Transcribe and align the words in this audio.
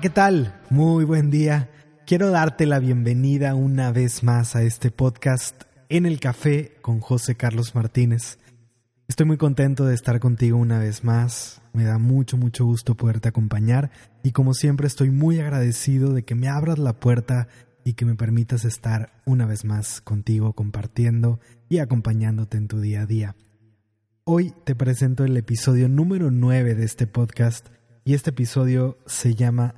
¿qué 0.00 0.08
tal? 0.08 0.58
Muy 0.70 1.04
buen 1.04 1.30
día. 1.30 1.68
Quiero 2.06 2.30
darte 2.30 2.64
la 2.64 2.78
bienvenida 2.78 3.54
una 3.54 3.92
vez 3.92 4.22
más 4.22 4.56
a 4.56 4.62
este 4.62 4.90
podcast 4.90 5.64
en 5.90 6.06
el 6.06 6.20
café 6.20 6.78
con 6.80 7.00
José 7.00 7.34
Carlos 7.34 7.74
Martínez. 7.74 8.38
Estoy 9.08 9.26
muy 9.26 9.36
contento 9.36 9.84
de 9.84 9.94
estar 9.94 10.18
contigo 10.18 10.56
una 10.56 10.78
vez 10.78 11.04
más. 11.04 11.60
Me 11.74 11.84
da 11.84 11.98
mucho, 11.98 12.38
mucho 12.38 12.64
gusto 12.64 12.94
poderte 12.94 13.28
acompañar 13.28 13.90
y 14.22 14.32
como 14.32 14.54
siempre 14.54 14.86
estoy 14.86 15.10
muy 15.10 15.38
agradecido 15.38 16.14
de 16.14 16.24
que 16.24 16.34
me 16.34 16.48
abras 16.48 16.78
la 16.78 16.94
puerta 16.94 17.48
y 17.84 17.92
que 17.92 18.06
me 18.06 18.14
permitas 18.14 18.64
estar 18.64 19.20
una 19.26 19.44
vez 19.44 19.66
más 19.66 20.00
contigo 20.00 20.54
compartiendo 20.54 21.40
y 21.68 21.78
acompañándote 21.78 22.56
en 22.56 22.68
tu 22.68 22.80
día 22.80 23.02
a 23.02 23.06
día. 23.06 23.36
Hoy 24.24 24.54
te 24.64 24.74
presento 24.74 25.24
el 25.24 25.36
episodio 25.36 25.90
número 25.90 26.30
9 26.30 26.74
de 26.74 26.84
este 26.84 27.06
podcast 27.06 27.68
y 28.02 28.14
este 28.14 28.30
episodio 28.30 28.96
se 29.04 29.34
llama 29.34 29.74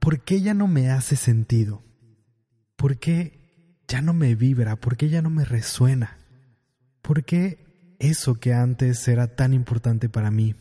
¿Por 0.00 0.20
qué 0.20 0.40
ya 0.40 0.54
no 0.54 0.66
me 0.66 0.90
hace 0.90 1.14
sentido? 1.14 1.82
¿Por 2.76 2.98
qué 2.98 3.38
ya 3.86 4.00
no 4.00 4.14
me 4.14 4.34
vibra? 4.34 4.76
¿Por 4.76 4.96
qué 4.96 5.10
ya 5.10 5.20
no 5.20 5.28
me 5.28 5.44
resuena? 5.44 6.16
¿Por 7.02 7.22
qué 7.22 7.58
eso 7.98 8.40
que 8.40 8.54
antes 8.54 9.06
era 9.08 9.36
tan 9.36 9.52
importante 9.52 10.08
para 10.08 10.30
mí? 10.30 10.54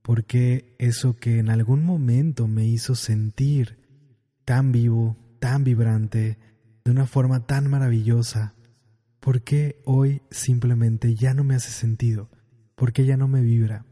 ¿Por 0.00 0.24
qué 0.24 0.74
eso 0.78 1.16
que 1.16 1.38
en 1.38 1.50
algún 1.50 1.84
momento 1.84 2.48
me 2.48 2.64
hizo 2.64 2.94
sentir 2.94 3.78
tan 4.46 4.72
vivo, 4.72 5.18
tan 5.40 5.62
vibrante, 5.62 6.38
de 6.84 6.90
una 6.90 7.04
forma 7.04 7.46
tan 7.46 7.68
maravillosa? 7.68 8.54
¿Por 9.20 9.42
qué 9.42 9.82
hoy 9.84 10.22
simplemente 10.30 11.14
ya 11.14 11.34
no 11.34 11.44
me 11.44 11.54
hace 11.54 11.70
sentido? 11.70 12.30
¿Por 12.76 12.94
qué 12.94 13.04
ya 13.04 13.18
no 13.18 13.28
me 13.28 13.42
vibra? 13.42 13.84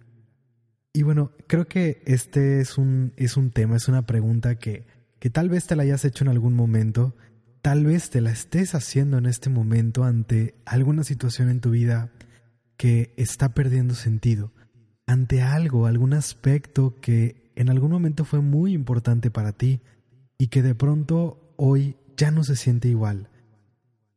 Y 0.93 1.03
bueno, 1.03 1.33
creo 1.47 1.67
que 1.67 2.03
este 2.05 2.61
es 2.61 2.77
un, 2.77 3.13
es 3.17 3.37
un 3.37 3.51
tema, 3.51 3.77
es 3.77 3.89
una 3.89 4.03
pregunta 4.03 4.57
que, 4.57 4.85
que 5.19 5.31
tal 5.31 5.49
vez 5.49 5.67
te 5.67 5.75
la 5.75 5.85
hayas 5.85 6.05
hecho 6.05 6.25
en 6.25 6.29
algún 6.29 6.55
momento, 6.55 7.17
tal 7.63 7.87
vez 7.87 8.11
te 8.11 8.21
la 8.21 8.31
estés 8.31 8.75
haciendo 8.75 9.17
en 9.17 9.27
este 9.27 9.49
momento 9.49 10.05
ante 10.05 10.55
alguna 10.67 11.03
situación 11.03 11.49
en 11.49 11.61
tu 11.61 11.71
vida 11.71 12.13
que 12.77 13.15
está 13.17 13.55
perdiendo 13.55 13.95
sentido, 13.95 14.53
ante 15.07 15.41
algo, 15.41 15.87
algún 15.87 16.13
aspecto 16.13 17.01
que 17.01 17.53
en 17.57 17.71
algún 17.71 17.91
momento 17.91 18.25
fue 18.25 18.41
muy 18.41 18.73
importante 18.73 19.31
para 19.31 19.53
ti 19.53 19.81
y 20.37 20.49
que 20.49 20.63
de 20.63 20.75
pronto 20.75 21.55
hoy 21.57 21.97
ya 22.17 22.31
no 22.31 22.45
se 22.45 22.57
siente 22.57 22.89
igual 22.89 23.31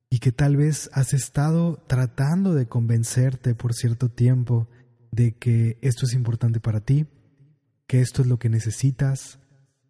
y 0.09 0.19
que 0.19 0.31
tal 0.31 0.57
vez 0.57 0.89
has 0.93 1.13
estado 1.13 1.83
tratando 1.87 2.53
de 2.53 2.67
convencerte 2.67 3.55
por 3.55 3.73
cierto 3.73 4.09
tiempo 4.09 4.67
de 5.15 5.31
que 5.31 5.77
esto 5.81 6.05
es 6.05 6.13
importante 6.13 6.59
para 6.59 6.81
ti, 6.81 7.07
que 7.87 8.01
esto 8.01 8.21
es 8.21 8.27
lo 8.27 8.37
que 8.37 8.49
necesitas, 8.49 9.39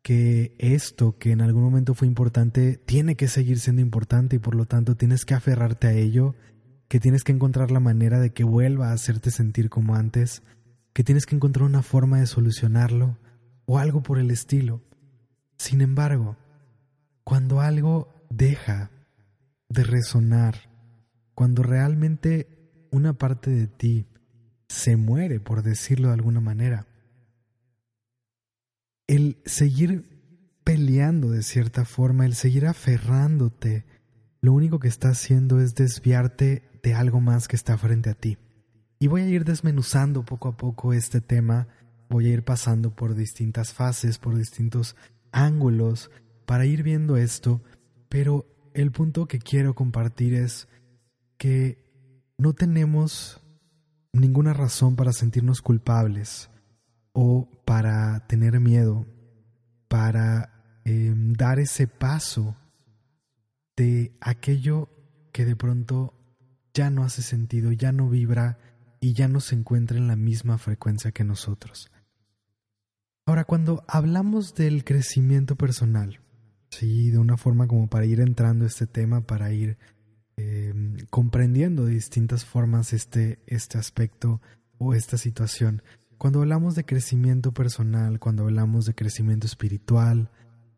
que 0.03 0.55
esto 0.59 1.17
que 1.17 1.31
en 1.31 1.41
algún 1.41 1.63
momento 1.63 1.95
fue 1.95 2.07
importante 2.07 2.77
tiene 2.77 3.15
que 3.15 3.27
seguir 3.27 3.59
siendo 3.59 3.81
importante 3.81 4.35
y 4.35 4.39
por 4.39 4.53
lo 4.53 4.65
tanto 4.65 4.95
tienes 4.95 5.25
que 5.25 5.33
aferrarte 5.33 5.87
a 5.87 5.93
ello, 5.93 6.35
que 6.87 6.99
tienes 6.99 7.23
que 7.23 7.31
encontrar 7.31 7.71
la 7.71 7.79
manera 7.79 8.19
de 8.19 8.31
que 8.31 8.43
vuelva 8.43 8.89
a 8.89 8.93
hacerte 8.93 9.31
sentir 9.31 9.69
como 9.69 9.95
antes, 9.95 10.43
que 10.93 11.03
tienes 11.03 11.25
que 11.25 11.35
encontrar 11.35 11.65
una 11.65 11.81
forma 11.81 12.19
de 12.19 12.27
solucionarlo 12.27 13.17
o 13.65 13.79
algo 13.79 14.03
por 14.03 14.19
el 14.19 14.29
estilo. 14.29 14.83
Sin 15.57 15.81
embargo, 15.81 16.37
cuando 17.23 17.61
algo 17.61 18.13
deja 18.29 18.91
de 19.69 19.83
resonar, 19.83 20.69
cuando 21.33 21.63
realmente 21.63 22.47
una 22.91 23.13
parte 23.13 23.49
de 23.49 23.65
ti 23.65 24.05
se 24.75 24.97
muere, 24.97 25.39
por 25.39 25.63
decirlo 25.63 26.09
de 26.09 26.15
alguna 26.15 26.41
manera. 26.41 26.85
El 29.07 29.37
seguir 29.45 30.59
peleando 30.63 31.29
de 31.29 31.43
cierta 31.43 31.85
forma, 31.85 32.25
el 32.25 32.35
seguir 32.35 32.65
aferrándote, 32.65 33.85
lo 34.41 34.51
único 34.53 34.79
que 34.79 34.89
está 34.89 35.09
haciendo 35.09 35.61
es 35.61 35.75
desviarte 35.75 36.63
de 36.83 36.93
algo 36.93 37.21
más 37.21 37.47
que 37.47 37.55
está 37.55 37.77
frente 37.77 38.09
a 38.09 38.15
ti. 38.15 38.37
Y 38.99 39.07
voy 39.07 39.21
a 39.21 39.29
ir 39.29 39.45
desmenuzando 39.45 40.25
poco 40.25 40.49
a 40.49 40.57
poco 40.57 40.93
este 40.93 41.21
tema, 41.21 41.67
voy 42.09 42.27
a 42.27 42.33
ir 42.33 42.43
pasando 42.43 42.93
por 42.93 43.15
distintas 43.15 43.73
fases, 43.73 44.17
por 44.17 44.35
distintos 44.35 44.95
ángulos, 45.31 46.11
para 46.45 46.65
ir 46.65 46.83
viendo 46.83 47.15
esto, 47.15 47.61
pero 48.09 48.45
el 48.73 48.91
punto 48.91 49.25
que 49.25 49.39
quiero 49.39 49.73
compartir 49.73 50.33
es 50.33 50.67
que 51.37 51.77
no 52.37 52.53
tenemos 52.53 53.41
ninguna 54.15 54.53
razón 54.53 54.95
para 54.95 55.13
sentirnos 55.13 55.61
culpables 55.61 56.49
o 57.11 57.49
para 57.65 58.25
tener 58.27 58.59
miedo, 58.59 59.05
para 59.87 60.81
em, 60.85 61.33
dar 61.33 61.59
ese 61.59 61.87
paso 61.87 62.55
de 63.75 64.15
aquello 64.21 64.89
que 65.31 65.45
de 65.45 65.55
pronto 65.55 66.13
ya 66.73 66.89
no 66.89 67.03
hace 67.03 67.21
sentido, 67.21 67.71
ya 67.71 67.91
no 67.91 68.09
vibra 68.09 68.57
y 68.99 69.13
ya 69.13 69.27
no 69.27 69.39
se 69.39 69.55
encuentra 69.55 69.97
en 69.97 70.07
la 70.07 70.15
misma 70.15 70.57
frecuencia 70.57 71.11
que 71.11 71.23
nosotros. 71.23 71.91
Ahora, 73.25 73.43
cuando 73.43 73.83
hablamos 73.87 74.53
del 74.55 74.83
crecimiento 74.83 75.55
personal, 75.55 76.19
sí, 76.69 77.09
de 77.09 77.17
una 77.17 77.37
forma 77.37 77.67
como 77.67 77.89
para 77.89 78.05
ir 78.05 78.19
entrando 78.19 78.65
a 78.65 78.67
este 78.67 78.87
tema, 78.87 79.21
para 79.21 79.51
ir 79.51 79.77
Em, 80.37 80.97
comprendiendo 81.09 81.85
de 81.85 81.93
distintas 81.93 82.43
formas 82.43 82.91
este, 82.91 83.39
este 83.47 83.77
aspecto 83.77 84.41
o 84.77 84.93
esta 84.93 85.17
situación. 85.17 85.81
Cuando 86.17 86.41
hablamos 86.41 86.75
de 86.75 86.83
crecimiento 86.83 87.53
personal, 87.53 88.19
cuando 88.19 88.43
hablamos 88.43 88.85
de 88.85 88.95
crecimiento 88.95 89.47
espiritual, 89.47 90.29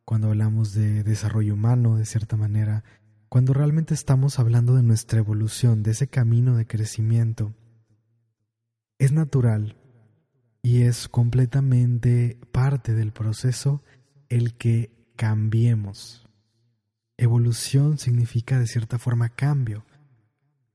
cuando 0.06 0.28
hablamos 0.28 0.73
de 0.73 1.03
desarrollo 1.03 1.56
humano 1.56 1.97
de 1.97 2.06
cierta 2.06 2.38
manera, 2.38 2.84
cuando 3.29 3.53
realmente 3.53 3.95
estamos 3.95 4.38
hablando 4.38 4.75
de 4.75 4.84
nuestra 4.84 5.19
evolución, 5.19 5.81
de 5.81 5.91
ese 5.91 6.07
camino 6.07 6.56
de 6.56 6.68
crecimiento, 6.68 7.56
es 9.00 9.12
natural 9.12 9.75
y 10.62 10.84
es 10.84 11.07
completamente 11.07 12.39
parte 12.51 12.94
del 12.94 13.12
proceso 13.12 13.81
el 14.29 14.53
que 14.56 14.91
cambiemos. 15.16 16.26
Evolución 17.17 17.97
significa 17.97 18.59
de 18.59 18.67
cierta 18.67 19.00
forma 19.00 19.29
cambio. 19.29 19.85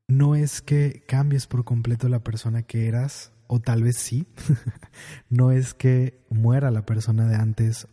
No 0.09 0.35
es 0.35 0.61
que 0.61 1.05
cambies 1.07 1.47
por 1.47 1.65
completo 1.65 2.09
la 2.09 2.25
persona 2.25 2.63
que 2.63 2.89
eras, 2.89 3.33
o 3.47 3.61
tal 3.61 3.83
vez 3.83 3.97
sí. 3.97 4.27
no 5.31 5.53
es 5.53 5.75
que 5.75 6.21
muera 6.29 6.71
la 6.71 6.85
persona 6.85 7.27
de 7.29 7.37
antes 7.37 7.87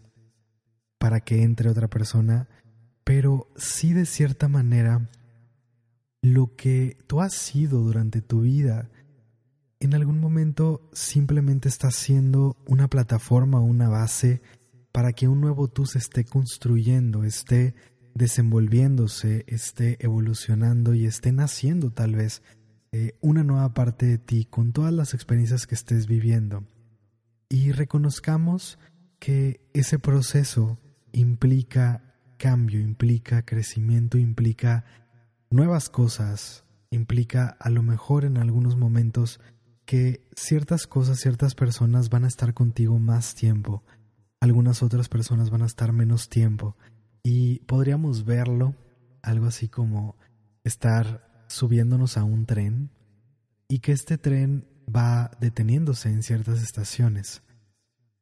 para 0.97 1.21
que 1.21 1.43
entre 1.43 1.69
otra 1.69 1.87
persona, 1.87 2.49
pero 3.03 3.47
sí 3.55 3.93
de 3.93 4.05
cierta 4.05 4.47
manera 4.47 5.09
lo 6.21 6.55
que 6.55 6.97
tú 7.07 7.21
has 7.21 7.33
sido 7.33 7.79
durante 7.79 8.21
tu 8.21 8.41
vida 8.41 8.89
en 9.79 9.93
algún 9.93 10.19
momento 10.19 10.89
simplemente 10.91 11.69
está 11.69 11.89
siendo 11.91 12.57
una 12.67 12.89
plataforma 12.89 13.61
una 13.61 13.87
base 13.87 14.41
para 14.91 15.13
que 15.13 15.27
un 15.27 15.39
nuevo 15.39 15.69
tú 15.69 15.85
se 15.85 15.99
esté 15.99 16.25
construyendo, 16.25 17.23
esté 17.23 17.75
desenvolviéndose, 18.13 19.45
esté 19.47 19.97
evolucionando 20.03 20.93
y 20.93 21.05
esté 21.05 21.31
naciendo 21.31 21.91
tal 21.91 22.15
vez 22.15 22.41
eh, 22.91 23.17
una 23.21 23.43
nueva 23.43 23.73
parte 23.73 24.05
de 24.05 24.17
ti 24.17 24.45
con 24.45 24.73
todas 24.73 24.93
las 24.93 25.13
experiencias 25.13 25.67
que 25.67 25.75
estés 25.75 26.07
viviendo. 26.07 26.63
Y 27.49 27.71
reconozcamos 27.71 28.79
que 29.19 29.61
ese 29.73 29.99
proceso 29.99 30.79
implica 31.11 32.03
cambio, 32.37 32.79
implica 32.79 33.43
crecimiento, 33.43 34.17
implica 34.17 34.85
nuevas 35.49 35.89
cosas, 35.89 36.65
implica 36.89 37.57
a 37.59 37.69
lo 37.69 37.83
mejor 37.83 38.25
en 38.25 38.37
algunos 38.37 38.75
momentos 38.75 39.39
que 39.85 40.27
ciertas 40.35 40.87
cosas, 40.87 41.19
ciertas 41.19 41.55
personas 41.55 42.09
van 42.09 42.23
a 42.23 42.27
estar 42.27 42.53
contigo 42.53 42.99
más 42.99 43.35
tiempo, 43.35 43.83
algunas 44.39 44.83
otras 44.83 45.09
personas 45.09 45.49
van 45.49 45.63
a 45.63 45.67
estar 45.67 45.91
menos 45.91 46.29
tiempo 46.29 46.75
y 47.31 47.59
podríamos 47.59 48.25
verlo 48.25 48.73
algo 49.21 49.45
así 49.45 49.69
como 49.69 50.17
estar 50.63 51.45
subiéndonos 51.47 52.17
a 52.17 52.23
un 52.23 52.47
tren 52.47 52.89
y 53.67 53.81
que 53.81 53.91
este 53.91 54.17
tren 54.17 54.67
va 54.87 55.29
deteniéndose 55.39 56.09
en 56.09 56.23
ciertas 56.23 56.63
estaciones. 56.63 57.43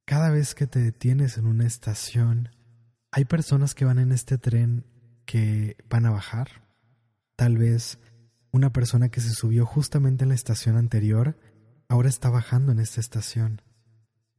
Cada 0.04 0.30
vez 0.30 0.54
que 0.56 0.68
te 0.68 0.80
detienes 0.80 1.38
en 1.38 1.46
una 1.46 1.66
estación, 1.66 2.50
hay 3.14 3.24
personas 3.24 3.76
que 3.76 3.86
van 3.86 3.98
en 3.98 4.12
este 4.12 4.38
tren 4.38 4.86
que 5.24 5.78
van 5.90 6.06
a 6.06 6.12
bajar. 6.12 6.50
Tal 7.38 7.58
vez 7.58 8.00
una 8.52 8.74
persona 8.74 9.08
que 9.08 9.22
se 9.22 9.32
subió 9.32 9.66
justamente 9.66 10.26
en 10.26 10.30
la 10.30 10.36
estación 10.36 10.76
anterior 10.76 11.40
ahora 11.88 12.10
está 12.10 12.30
bajando 12.30 12.74
en 12.74 12.80
esta 12.80 13.00
estación. 13.00 13.62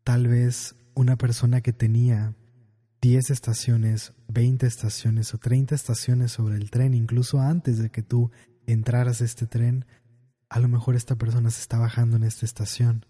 Tal 0.05 0.29
vez 0.29 0.77
una 0.93 1.17
persona 1.17 1.63
que 1.63 1.73
tenía 1.73 2.35
10 3.01 3.31
estaciones, 3.31 4.13
20 4.29 4.67
estaciones 4.67 5.33
o 5.35 5.39
30 5.39 5.75
estaciones 5.75 6.33
sobre 6.33 6.57
el 6.57 6.71
tren, 6.71 6.95
incluso 6.95 7.41
antes 7.41 7.79
de 7.79 7.91
que 7.91 8.03
tú 8.03 8.31
entraras 8.67 9.21
a 9.21 9.25
este 9.25 9.47
tren, 9.47 9.87
a 10.49 10.59
lo 10.59 10.69
mejor 10.69 10.97
esta 10.97 11.17
persona 11.17 11.51
se 11.51 11.61
está 11.61 11.79
bajando 11.79 12.17
en 12.17 12.25
esta 12.25 12.45
estación, 12.45 13.07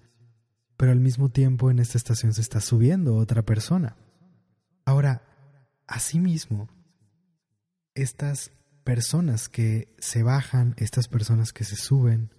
pero 0.77 0.93
al 0.93 1.01
mismo 1.01 1.31
tiempo 1.31 1.71
en 1.71 1.79
esta 1.79 1.99
estación 1.99 2.35
se 2.35 2.41
está 2.41 2.61
subiendo 2.61 3.17
otra 3.17 3.43
persona. 3.43 3.97
Ahora, 4.85 5.23
asimismo, 5.87 6.69
estas 7.95 8.53
personas 8.85 9.49
que 9.49 9.95
se 9.99 10.23
bajan, 10.23 10.75
estas 10.77 11.09
personas 11.09 11.53
que 11.53 11.65
se 11.65 11.77
suben, 11.77 12.31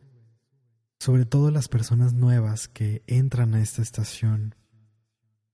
sobre 1.00 1.26
todo 1.26 1.52
las 1.52 1.68
personas 1.68 2.14
nuevas 2.14 2.68
que 2.68 3.04
entran 3.08 3.56
a 3.56 3.62
esta 3.62 3.82
estación 3.82 4.56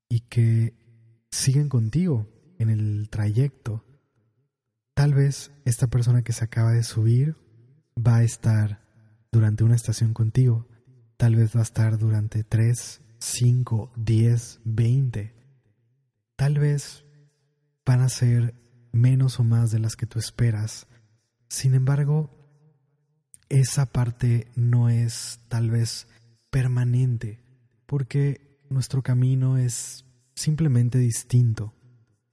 y 0.10 0.22
que 0.22 0.74
siguen 1.36 1.70
contigo 1.70 2.28
en 2.58 2.70
el 2.70 3.10
trayecto, 3.10 3.84
tal 4.94 5.14
vez 5.14 5.52
esta 5.66 5.88
persona 5.88 6.24
que 6.24 6.34
se 6.34 6.46
acaba 6.46 6.72
de 6.72 6.84
subir 6.84 7.36
va 7.96 8.18
a 8.18 8.24
estar 8.24 8.82
durante 9.32 9.64
una 9.64 9.76
estación 9.76 10.14
contigo, 10.14 10.68
tal 11.18 11.36
vez 11.36 11.54
va 11.56 11.60
a 11.60 11.64
estar 11.64 11.98
durante 11.98 12.44
3, 12.44 13.02
5, 13.20 13.92
10, 13.98 14.62
20, 14.64 15.36
tal 16.38 16.58
vez 16.58 17.04
van 17.86 18.02
a 18.02 18.10
ser 18.10 18.56
menos 18.94 19.40
o 19.40 19.44
más 19.44 19.72
de 19.72 19.80
las 19.80 19.98
que 19.98 20.08
tú 20.08 20.20
esperas. 20.20 20.88
Sin 21.50 21.76
embargo, 21.76 22.32
esa 23.50 23.86
parte 23.86 24.48
no 24.56 24.88
es 24.90 25.42
tal 25.50 25.70
vez 25.70 26.08
permanente, 26.50 27.44
porque 27.86 28.58
nuestro 28.70 29.04
camino 29.04 29.58
es 29.58 30.05
simplemente 30.36 30.98
distinto. 30.98 31.74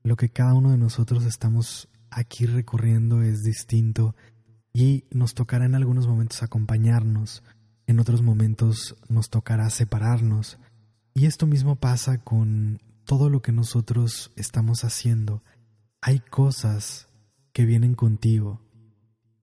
Lo 0.03 0.17
que 0.17 0.31
cada 0.31 0.55
uno 0.55 0.71
de 0.71 0.79
nosotros 0.79 1.25
estamos 1.25 1.89
aquí 2.11 2.47
recorriendo 2.47 3.23
es 3.23 3.43
distinto 3.43 4.15
y 4.73 5.05
nos 5.11 5.35
tocará 5.35 5.65
en 5.65 5.75
algunos 5.75 6.07
momentos 6.07 6.43
acompañarnos, 6.43 7.43
en 7.87 8.01
otros 8.01 8.23
momentos 8.23 8.97
nos 9.09 9.31
tocará 9.31 9.71
separarnos. 9.71 10.59
Y 11.15 11.27
esto 11.27 11.47
mismo 11.47 11.77
pasa 11.77 12.19
con 12.19 12.81
todo 13.05 13.29
lo 13.29 13.43
que 13.43 13.53
nosotros 13.53 14.33
estamos 14.37 14.85
haciendo 14.85 15.43
hay 16.05 16.19
cosas 16.19 17.09
que 17.53 17.65
vienen 17.65 17.95
contigo. 17.95 18.61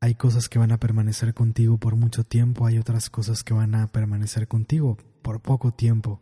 Hay 0.02 0.16
cosas 0.16 0.50
que 0.50 0.60
van 0.60 0.74
a 0.74 0.78
permanecer 0.78 1.34
contigo 1.34 1.78
por 1.78 1.96
mucho 1.96 2.26
tiempo, 2.26 2.66
hay 2.66 2.78
otras 2.78 3.10
cosas 3.10 3.44
que 3.44 3.54
van 3.54 3.76
a 3.76 3.88
permanecer 3.88 4.48
contigo 4.50 4.98
por 5.22 5.42
poco 5.42 5.72
tiempo. 5.72 6.22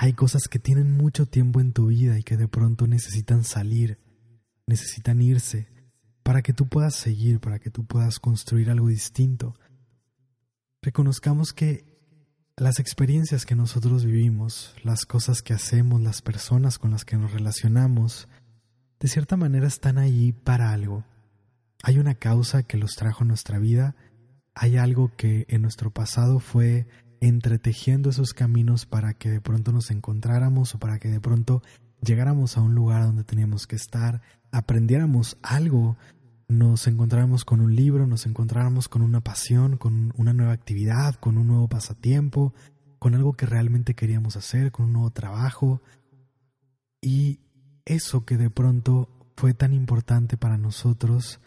Hay 0.00 0.12
cosas 0.12 0.42
que 0.48 0.60
tienen 0.60 0.96
mucho 0.96 1.26
tiempo 1.26 1.58
en 1.60 1.72
tu 1.72 1.88
vida 1.88 2.16
y 2.16 2.22
que 2.22 2.36
de 2.36 2.46
pronto 2.46 2.86
necesitan 2.86 3.42
salir, 3.42 3.98
necesitan 4.64 5.20
irse, 5.20 5.66
para 6.22 6.40
que 6.40 6.52
tú 6.52 6.68
puedas 6.68 6.94
seguir, 6.94 7.40
para 7.40 7.58
que 7.58 7.70
tú 7.70 7.84
puedas 7.84 8.20
construir 8.20 8.70
algo 8.70 8.86
distinto. 8.86 9.56
Reconozcamos 10.82 11.52
que 11.52 11.84
las 12.56 12.78
experiencias 12.78 13.44
que 13.44 13.56
nosotros 13.56 14.04
vivimos, 14.04 14.72
las 14.84 15.04
cosas 15.04 15.42
que 15.42 15.52
hacemos, 15.52 16.00
las 16.00 16.22
personas 16.22 16.78
con 16.78 16.92
las 16.92 17.04
que 17.04 17.16
nos 17.16 17.32
relacionamos, 17.32 18.28
de 19.00 19.08
cierta 19.08 19.36
manera 19.36 19.66
están 19.66 19.98
ahí 19.98 20.30
para 20.30 20.70
algo. 20.70 21.02
Hay 21.82 21.98
una 21.98 22.14
causa 22.14 22.62
que 22.62 22.78
los 22.78 22.94
trajo 22.94 23.24
a 23.24 23.26
nuestra 23.26 23.58
vida, 23.58 23.96
hay 24.54 24.76
algo 24.76 25.10
que 25.16 25.44
en 25.48 25.62
nuestro 25.62 25.90
pasado 25.90 26.38
fue 26.38 26.86
entretejiendo 27.20 28.10
esos 28.10 28.32
caminos 28.32 28.86
para 28.86 29.14
que 29.14 29.30
de 29.30 29.40
pronto 29.40 29.72
nos 29.72 29.90
encontráramos 29.90 30.74
o 30.74 30.78
para 30.78 30.98
que 30.98 31.08
de 31.08 31.20
pronto 31.20 31.62
llegáramos 32.02 32.56
a 32.56 32.62
un 32.62 32.74
lugar 32.74 33.04
donde 33.04 33.24
teníamos 33.24 33.66
que 33.66 33.76
estar, 33.76 34.22
aprendiéramos 34.50 35.36
algo, 35.42 35.96
nos 36.48 36.86
encontráramos 36.86 37.44
con 37.44 37.60
un 37.60 37.74
libro, 37.74 38.06
nos 38.06 38.26
encontráramos 38.26 38.88
con 38.88 39.02
una 39.02 39.20
pasión, 39.20 39.76
con 39.76 40.12
una 40.16 40.32
nueva 40.32 40.52
actividad, 40.52 41.14
con 41.16 41.36
un 41.36 41.48
nuevo 41.48 41.68
pasatiempo, 41.68 42.54
con 42.98 43.14
algo 43.14 43.34
que 43.34 43.46
realmente 43.46 43.94
queríamos 43.94 44.36
hacer, 44.36 44.72
con 44.72 44.86
un 44.86 44.94
nuevo 44.94 45.10
trabajo. 45.10 45.82
Y 47.02 47.40
eso 47.84 48.24
que 48.24 48.36
de 48.36 48.50
pronto 48.50 49.08
fue 49.36 49.54
tan 49.54 49.72
importante 49.72 50.36
para 50.36 50.56
nosotros, 50.56 51.40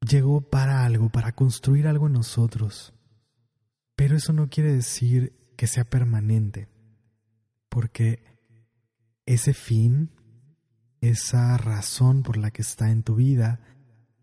llegó 0.00 0.40
para 0.40 0.84
algo, 0.84 1.10
para 1.10 1.32
construir 1.32 1.86
algo 1.86 2.06
en 2.06 2.14
nosotros. 2.14 2.94
Pero 4.00 4.16
eso 4.16 4.32
no 4.32 4.48
quiere 4.48 4.72
decir 4.72 5.34
que 5.58 5.66
sea 5.66 5.84
permanente, 5.84 6.68
porque 7.68 8.24
ese 9.26 9.52
fin, 9.52 10.08
esa 11.02 11.58
razón 11.58 12.22
por 12.22 12.38
la 12.38 12.50
que 12.50 12.62
está 12.62 12.92
en 12.92 13.02
tu 13.02 13.16
vida, 13.16 13.60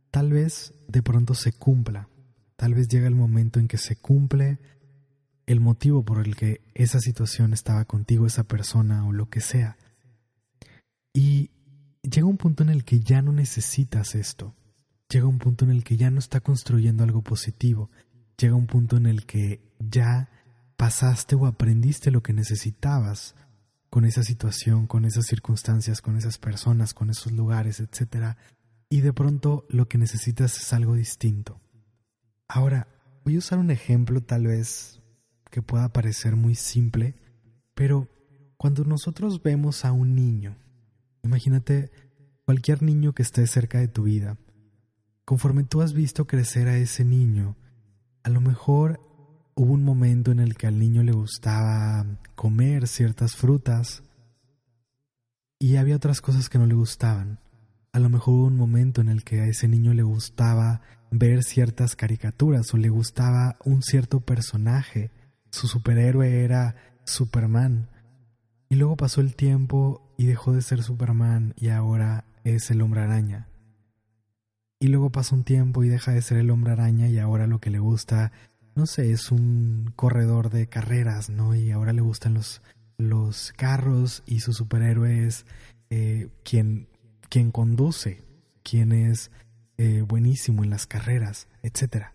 tal 0.09 0.31
vez 0.31 0.73
de 0.87 1.03
pronto 1.03 1.35
se 1.35 1.53
cumpla, 1.53 2.09
tal 2.55 2.73
vez 2.73 2.87
llega 2.87 3.05
el 3.05 3.13
momento 3.13 3.59
en 3.59 3.67
que 3.67 3.77
se 3.77 3.95
cumple 3.95 4.57
el 5.45 5.59
motivo 5.59 6.03
por 6.03 6.25
el 6.25 6.35
que 6.35 6.61
esa 6.73 6.99
situación 6.99 7.53
estaba 7.53 7.85
contigo, 7.85 8.25
esa 8.25 8.45
persona 8.45 9.05
o 9.05 9.13
lo 9.13 9.29
que 9.29 9.41
sea. 9.41 9.77
Y 11.13 11.51
llega 12.01 12.25
un 12.25 12.37
punto 12.37 12.63
en 12.63 12.69
el 12.69 12.83
que 12.83 13.01
ya 13.01 13.21
no 13.21 13.31
necesitas 13.31 14.15
esto. 14.15 14.55
Llega 15.07 15.27
un 15.27 15.37
punto 15.37 15.65
en 15.65 15.71
el 15.71 15.83
que 15.83 15.97
ya 15.97 16.09
no 16.09 16.17
está 16.17 16.39
construyendo 16.39 17.03
algo 17.03 17.21
positivo. 17.21 17.91
Llega 18.37 18.55
un 18.55 18.67
punto 18.67 18.97
en 18.97 19.05
el 19.05 19.25
que 19.25 19.61
ya 19.79 20.29
pasaste 20.75 21.35
o 21.35 21.45
aprendiste 21.45 22.11
lo 22.11 22.21
que 22.21 22.33
necesitabas 22.33 23.35
con 23.89 24.05
esa 24.05 24.23
situación, 24.23 24.85
con 24.85 25.05
esas 25.05 25.25
circunstancias, 25.25 26.01
con 26.01 26.17
esas 26.17 26.37
personas, 26.37 26.93
con 26.93 27.09
esos 27.09 27.31
lugares, 27.31 27.79
etc. 27.79 28.35
Y 28.89 29.01
de 29.01 29.13
pronto 29.13 29.65
lo 29.69 29.87
que 29.87 29.97
necesitas 29.97 30.57
es 30.57 30.73
algo 30.73 30.95
distinto. 30.95 31.59
Ahora, 32.47 32.87
voy 33.25 33.35
a 33.35 33.39
usar 33.39 33.59
un 33.59 33.71
ejemplo 33.71 34.21
tal 34.21 34.47
vez 34.47 35.01
que 35.49 35.61
pueda 35.61 35.91
parecer 35.91 36.35
muy 36.35 36.55
simple, 36.55 37.15
pero 37.73 38.07
cuando 38.57 38.83
nosotros 38.83 39.41
vemos 39.41 39.83
a 39.85 39.91
un 39.91 40.15
niño 40.15 40.57
Imagínate 41.27 41.91
cualquier 42.45 42.81
niño 42.81 43.13
que 43.13 43.21
esté 43.21 43.45
cerca 43.47 43.79
de 43.79 43.89
tu 43.89 44.03
vida. 44.03 44.37
Conforme 45.25 45.65
tú 45.65 45.81
has 45.81 45.91
visto 45.91 46.25
crecer 46.25 46.69
a 46.69 46.77
ese 46.77 47.03
niño, 47.03 47.57
a 48.27 48.29
lo 48.29 48.41
mejor 48.41 48.99
hubo 49.55 49.71
un 49.71 49.85
momento 49.85 50.33
en 50.33 50.41
el 50.41 50.57
que 50.57 50.67
al 50.67 50.77
niño 50.77 51.01
le 51.01 51.13
gustaba 51.13 52.05
comer 52.35 52.85
ciertas 52.89 53.37
frutas 53.37 54.03
y 55.59 55.77
había 55.77 55.95
otras 55.95 56.19
cosas 56.19 56.49
que 56.49 56.57
no 56.57 56.65
le 56.65 56.73
gustaban. 56.73 57.39
A 57.93 57.99
lo 57.99 58.09
mejor 58.09 58.33
hubo 58.33 58.47
un 58.47 58.57
momento 58.57 58.99
en 58.99 59.07
el 59.07 59.23
que 59.23 59.39
a 59.39 59.47
ese 59.47 59.69
niño 59.69 59.93
le 59.93 60.03
gustaba 60.03 60.81
ver 61.09 61.41
ciertas 61.41 61.95
caricaturas 61.95 62.73
o 62.73 62.77
le 62.77 62.89
gustaba 62.89 63.55
un 63.63 63.81
cierto 63.81 64.19
personaje. 64.19 65.09
Su 65.49 65.69
superhéroe 65.69 66.43
era 66.43 66.75
Superman. 67.05 67.87
Y 68.67 68.75
luego 68.75 68.97
pasó 68.97 69.21
el 69.21 69.37
tiempo 69.37 70.13
y 70.17 70.25
dejó 70.25 70.51
de 70.51 70.63
ser 70.63 70.83
Superman 70.83 71.53
y 71.55 71.69
ahora 71.69 72.25
es 72.43 72.71
el 72.71 72.81
hombre 72.81 72.99
araña. 72.99 73.47
Y 74.79 74.87
luego 74.87 75.11
pasa 75.11 75.35
un 75.35 75.43
tiempo 75.43 75.83
y 75.83 75.89
deja 75.89 76.11
de 76.11 76.21
ser 76.21 76.37
el 76.37 76.51
hombre 76.51 76.73
araña 76.73 77.07
y 77.07 77.17
ahora 77.17 77.47
lo 77.47 77.59
que 77.59 77.71
le 77.71 77.79
gusta, 77.79 78.31
no 78.75 78.85
sé, 78.85 79.11
es 79.11 79.31
un 79.31 79.91
corredor 79.95 80.51
de 80.51 80.67
carreras, 80.67 81.29
¿no? 81.29 81.55
Y 81.55 81.71
ahora 81.71 81.93
le 81.93 82.01
gustan 82.01 82.35
los, 82.35 82.61
los 82.97 83.53
carros 83.53 84.23
y 84.27 84.41
su 84.41 84.53
superhéroe 84.53 85.25
es 85.25 85.45
eh, 85.89 86.29
quien, 86.43 86.87
quien 87.29 87.51
conduce, 87.51 88.23
quien 88.63 88.91
es 88.91 89.31
eh, 89.77 90.01
buenísimo 90.01 90.63
en 90.63 90.69
las 90.69 90.85
carreras, 90.85 91.47
etc. 91.63 92.07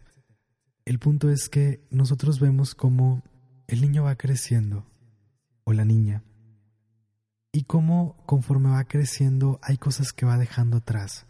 El 0.84 0.98
punto 0.98 1.30
es 1.30 1.48
que 1.48 1.80
nosotros 1.90 2.40
vemos 2.40 2.74
cómo 2.74 3.22
el 3.66 3.80
niño 3.80 4.04
va 4.04 4.16
creciendo, 4.16 4.84
o 5.64 5.72
la 5.72 5.84
niña, 5.84 6.22
y 7.52 7.64
cómo 7.64 8.16
conforme 8.26 8.70
va 8.70 8.84
creciendo 8.84 9.60
hay 9.62 9.76
cosas 9.78 10.12
que 10.12 10.26
va 10.26 10.38
dejando 10.38 10.78
atrás. 10.78 11.26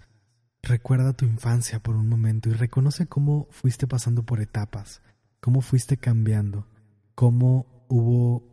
Recuerda 0.63 1.13
tu 1.13 1.25
infancia 1.25 1.81
por 1.81 1.97
un 1.97 2.09
momento 2.09 2.49
y 2.49 2.53
reconoce 2.53 3.07
cómo 3.07 3.49
fuiste 3.51 3.87
pasando 3.87 4.25
por 4.25 4.41
etapas, 4.41 5.03
cómo 5.41 5.61
fuiste 5.61 5.97
cambiando, 5.97 6.67
cómo 7.15 7.85
hubo 7.89 8.45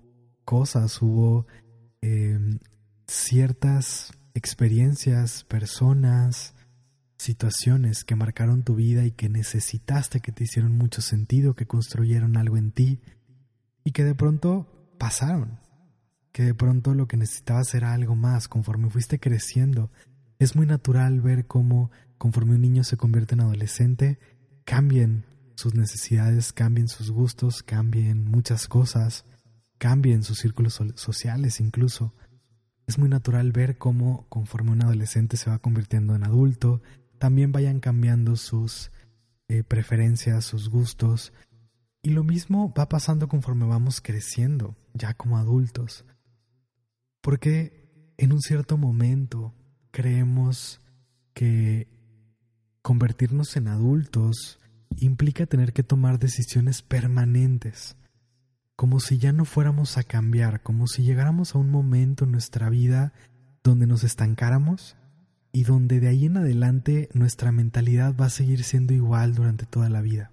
cosas, 0.43 1.01
hubo 1.01 1.45
em, 2.01 2.59
ciertas 3.07 4.11
experiencias, 4.33 5.43
personas, 5.43 6.55
situaciones 7.17 8.03
que 8.03 8.15
marcaron 8.15 8.63
tu 8.63 8.75
vida 8.75 9.05
y 9.05 9.11
que 9.11 9.29
necesitaste 9.29 10.19
que 10.19 10.31
te 10.31 10.45
hicieron 10.45 10.77
mucho 10.77 11.01
sentido, 11.01 11.55
que 11.55 11.67
construyeron 11.67 12.37
algo 12.37 12.57
en 12.57 12.71
ti 12.71 13.01
y 13.83 13.91
que 13.91 14.03
de 14.03 14.15
pronto 14.15 14.95
pasaron 14.97 15.59
que 16.31 16.43
de 16.43 16.53
pronto 16.53 16.93
lo 16.93 17.07
que 17.07 17.17
necesitabas 17.17 17.73
era 17.73 17.93
algo 17.93 18.15
más 18.15 18.47
conforme 18.47 18.89
fuiste 18.89 19.19
creciendo. 19.19 19.91
Es 20.39 20.55
muy 20.55 20.65
natural 20.65 21.19
ver 21.19 21.48
cómo 21.48 21.91
conforme 22.17 22.55
un 22.55 22.62
niño 22.62 22.86
se 22.86 22.96
convierte 22.96 23.36
en 23.36 23.41
adolescente, 23.41 24.19
cambien 24.63 25.25
sus 25.55 25.75
necesidades, 25.75 26.53
cambien 26.53 26.88
sus 26.88 27.12
gustos, 27.12 27.62
cambien 27.62 28.24
muchas 28.24 28.69
cosas, 28.69 29.25
cambien 29.77 30.24
sus 30.24 30.39
círculos 30.39 30.81
sociales 30.96 31.60
incluso. 31.60 32.13
Es 32.88 32.98
muy 32.98 33.10
natural 33.10 33.51
ver 33.51 33.77
cómo 33.77 34.27
conforme 34.29 34.72
un 34.72 34.81
adolescente 34.81 35.36
se 35.36 35.50
va 35.50 35.60
convirtiendo 35.60 36.15
en 36.15 36.24
adulto, 36.24 36.81
también 37.17 37.51
vayan 37.51 37.81
cambiando 37.81 38.38
sus 38.38 38.91
eh, 39.50 39.63
preferencias, 39.63 40.46
sus 40.46 40.69
gustos. 40.69 41.34
Y 42.01 42.12
lo 42.12 42.24
mismo 42.24 42.74
va 42.74 42.88
pasando 42.88 43.27
conforme 43.27 43.65
vamos 43.65 44.00
creciendo, 44.00 44.77
ya 44.93 45.13
como 45.15 45.38
adultos. 45.38 46.05
Porque 47.19 48.13
en 48.17 48.31
un 48.31 48.39
cierto 48.39 48.77
momento 48.77 49.53
creemos 49.91 50.81
que 51.34 51.88
convertirnos 52.81 53.55
en 53.55 53.67
adultos 53.67 54.60
implica 54.98 55.46
tener 55.46 55.74
que 55.74 55.84
tomar 55.84 56.19
decisiones 56.19 56.81
permanentes, 56.81 57.96
como 58.75 59.00
si 59.00 59.17
ya 59.17 59.31
no 59.31 59.46
fuéramos 59.46 59.98
a 59.98 60.03
cambiar, 60.03 60.62
como 60.63 60.88
si 60.88 61.03
llegáramos 61.03 61.55
a 61.55 61.60
un 61.60 61.69
momento 61.69 62.25
en 62.25 62.31
nuestra 62.31 62.69
vida 62.69 63.13
donde 63.63 63.88
nos 63.88 64.03
estancáramos 64.03 64.96
y 65.51 65.63
donde 65.63 66.00
de 66.00 66.08
ahí 66.08 66.25
en 66.25 66.38
adelante 66.38 67.10
nuestra 67.13 67.51
mentalidad 67.51 68.15
va 68.15 68.27
a 68.27 68.31
seguir 68.31 68.63
siendo 68.63 68.93
igual 68.93 69.36
durante 69.36 69.65
toda 69.65 69.89
la 69.89 70.01
vida. 70.01 70.31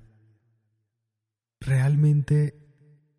Realmente 1.61 2.55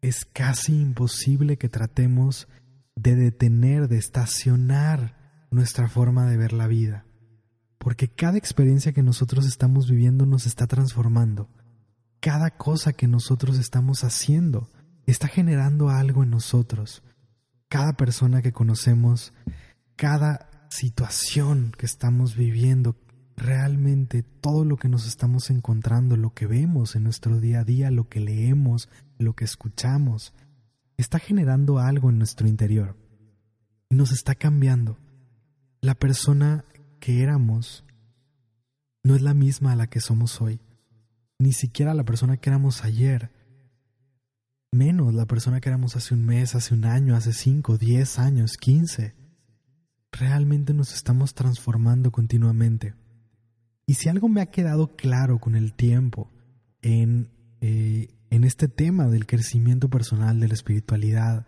es 0.02 0.26
casi 0.26 0.80
imposible 0.80 1.58
que 1.58 1.70
tratemos 1.70 2.48
de 2.96 3.16
detener, 3.16 3.88
de 3.88 3.98
estacionar 3.98 5.16
nuestra 5.50 5.88
forma 5.88 6.26
de 6.26 6.38
ver 6.38 6.54
la 6.54 6.68
vida, 6.68 7.06
porque 7.78 8.08
cada 8.08 8.38
experiencia 8.38 8.94
que 8.94 9.04
nosotros 9.04 9.46
estamos 9.46 9.90
viviendo 9.90 10.26
nos 10.26 10.46
está 10.46 10.68
transformando, 10.68 11.50
cada 12.20 12.52
cosa 12.52 12.94
que 12.94 13.08
nosotros 13.08 13.58
estamos 13.58 14.04
haciendo 14.04 14.70
está 15.06 15.28
generando 15.28 15.90
algo 15.90 16.24
en 16.24 16.32
nosotros, 16.32 17.04
cada 17.70 17.94
persona 17.94 18.42
que 18.42 18.52
conocemos, 18.52 19.34
cada 19.96 20.50
situación 20.70 21.72
que 21.78 21.86
estamos 21.86 22.36
viviendo, 22.36 22.96
realmente 23.36 24.24
todo 24.24 24.66
lo 24.66 24.78
que 24.78 24.90
nos 24.90 25.08
estamos 25.08 25.50
encontrando, 25.50 26.18
lo 26.18 26.34
que 26.34 26.48
vemos 26.48 26.96
en 26.96 27.04
nuestro 27.04 27.40
día 27.40 27.62
a 27.62 27.64
día, 27.64 27.92
lo 27.92 28.10
que 28.10 28.20
leemos, 28.20 28.90
lo 29.18 29.34
que 29.34 29.46
escuchamos, 29.46 30.34
está 30.98 31.20
generando 31.20 31.80
algo 31.80 32.10
en 32.10 32.18
nuestro 32.18 32.48
interior. 32.48 32.98
Y 33.90 33.96
nos 33.96 34.12
está 34.12 34.36
cambiando. 34.36 34.98
La 35.82 35.96
persona 35.96 36.66
que 37.00 37.22
éramos 37.22 37.86
no 39.04 39.16
es 39.16 39.22
la 39.22 39.34
misma 39.34 39.74
a 39.74 39.76
la 39.76 39.88
que 39.88 40.02
somos 40.02 40.42
hoy, 40.42 40.60
ni 41.40 41.54
siquiera 41.54 41.94
la 41.94 42.04
persona 42.04 42.38
que 42.38 42.50
éramos 42.50 42.84
ayer, 42.84 43.32
menos 44.72 45.14
la 45.14 45.26
persona 45.26 45.62
que 45.62 45.70
éramos 45.70 45.96
hace 45.96 46.14
un 46.14 46.26
mes, 46.26 46.56
hace 46.56 46.74
un 46.74 46.86
año, 46.86 47.16
hace 47.16 47.32
cinco, 47.32 47.78
diez 47.78 48.20
años, 48.20 48.58
quince. 48.58 49.16
Realmente 50.12 50.74
nos 50.74 50.94
estamos 50.94 51.36
transformando 51.36 52.12
continuamente. 52.12 52.96
Y 53.86 53.94
si 53.94 54.10
algo 54.10 54.30
me 54.30 54.42
ha 54.42 54.48
quedado 54.48 54.96
claro 54.96 55.40
con 55.40 55.56
el 55.56 55.74
tiempo 55.74 56.32
en, 56.82 57.30
eh, 57.62 58.10
en 58.30 58.44
este 58.44 58.68
tema 58.68 59.08
del 59.08 59.26
crecimiento 59.26 59.90
personal, 59.90 60.40
de 60.40 60.48
la 60.48 60.54
espiritualidad, 60.56 61.46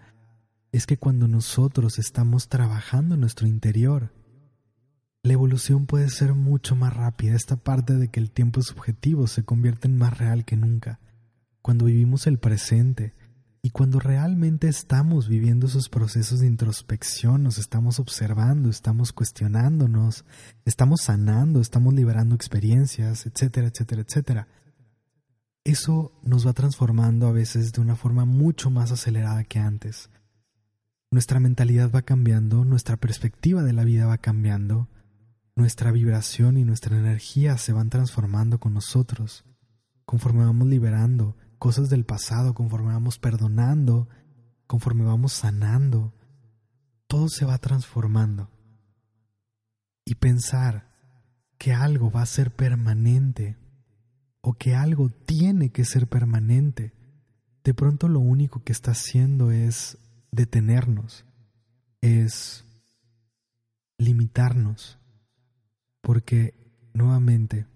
es 0.71 0.85
que 0.85 0.97
cuando 0.97 1.27
nosotros 1.27 1.97
estamos 1.97 2.47
trabajando 2.47 3.15
en 3.15 3.21
nuestro 3.21 3.47
interior, 3.47 4.13
la 5.23 5.33
evolución 5.33 5.85
puede 5.85 6.09
ser 6.09 6.33
mucho 6.33 6.75
más 6.75 6.93
rápida. 6.93 7.35
Esta 7.35 7.57
parte 7.57 7.95
de 7.95 8.07
que 8.09 8.19
el 8.19 8.31
tiempo 8.31 8.61
subjetivo 8.61 9.27
se 9.27 9.43
convierte 9.43 9.87
en 9.87 9.97
más 9.97 10.17
real 10.17 10.45
que 10.45 10.55
nunca. 10.55 10.99
Cuando 11.61 11.85
vivimos 11.85 12.25
el 12.27 12.39
presente, 12.39 13.13
y 13.61 13.71
cuando 13.71 13.99
realmente 13.99 14.69
estamos 14.69 15.27
viviendo 15.27 15.67
esos 15.67 15.89
procesos 15.89 16.39
de 16.39 16.47
introspección, 16.47 17.43
nos 17.43 17.57
estamos 17.57 17.99
observando, 17.99 18.69
estamos 18.69 19.11
cuestionándonos, 19.11 20.23
estamos 20.63 21.01
sanando, 21.01 21.59
estamos 21.59 21.93
liberando 21.93 22.35
experiencias, 22.35 23.25
etcétera, 23.25 23.67
etcétera, 23.67 24.03
etcétera. 24.07 24.47
Eso 25.65 26.13
nos 26.23 26.47
va 26.47 26.53
transformando 26.53 27.27
a 27.27 27.33
veces 27.33 27.73
de 27.73 27.81
una 27.81 27.97
forma 27.97 28.23
mucho 28.23 28.69
más 28.69 28.91
acelerada 28.91 29.43
que 29.43 29.59
antes. 29.59 30.09
Nuestra 31.11 31.41
mentalidad 31.41 31.91
va 31.93 32.03
cambiando, 32.03 32.63
nuestra 32.63 32.95
perspectiva 32.95 33.61
de 33.63 33.73
la 33.73 33.83
vida 33.83 34.05
va 34.05 34.19
cambiando, 34.19 34.87
nuestra 35.59 35.91
vibración 35.91 36.57
y 36.57 36.63
nuestra 36.63 36.97
energía 36.97 37.57
se 37.57 37.73
van 37.73 37.89
transformando 37.89 38.59
con 38.59 38.73
nosotros, 38.73 39.43
conforme 40.05 40.45
vamos 40.45 40.67
liberando 40.67 41.35
cosas 41.57 41.89
del 41.89 42.05
pasado, 42.05 42.53
conforme 42.53 42.93
vamos 42.93 43.19
perdonando, 43.19 44.07
conforme 44.67 45.03
vamos 45.03 45.33
sanando, 45.33 46.13
todo 47.07 47.27
se 47.27 47.43
va 47.43 47.57
transformando. 47.57 48.49
Y 50.05 50.15
pensar 50.15 50.87
que 51.57 51.73
algo 51.73 52.09
va 52.09 52.21
a 52.21 52.25
ser 52.25 52.55
permanente 52.55 53.57
o 54.39 54.53
que 54.53 54.75
algo 54.75 55.09
tiene 55.09 55.71
que 55.71 55.83
ser 55.83 56.07
permanente, 56.07 56.93
de 57.65 57.73
pronto 57.73 58.07
lo 58.07 58.21
único 58.21 58.63
que 58.63 58.71
está 58.71 58.91
haciendo 58.91 59.51
es 59.51 59.97
detenernos, 60.31 61.25
es 61.99 62.63
limitarnos, 63.97 64.98
porque 66.01 66.53
nuevamente 66.93 67.67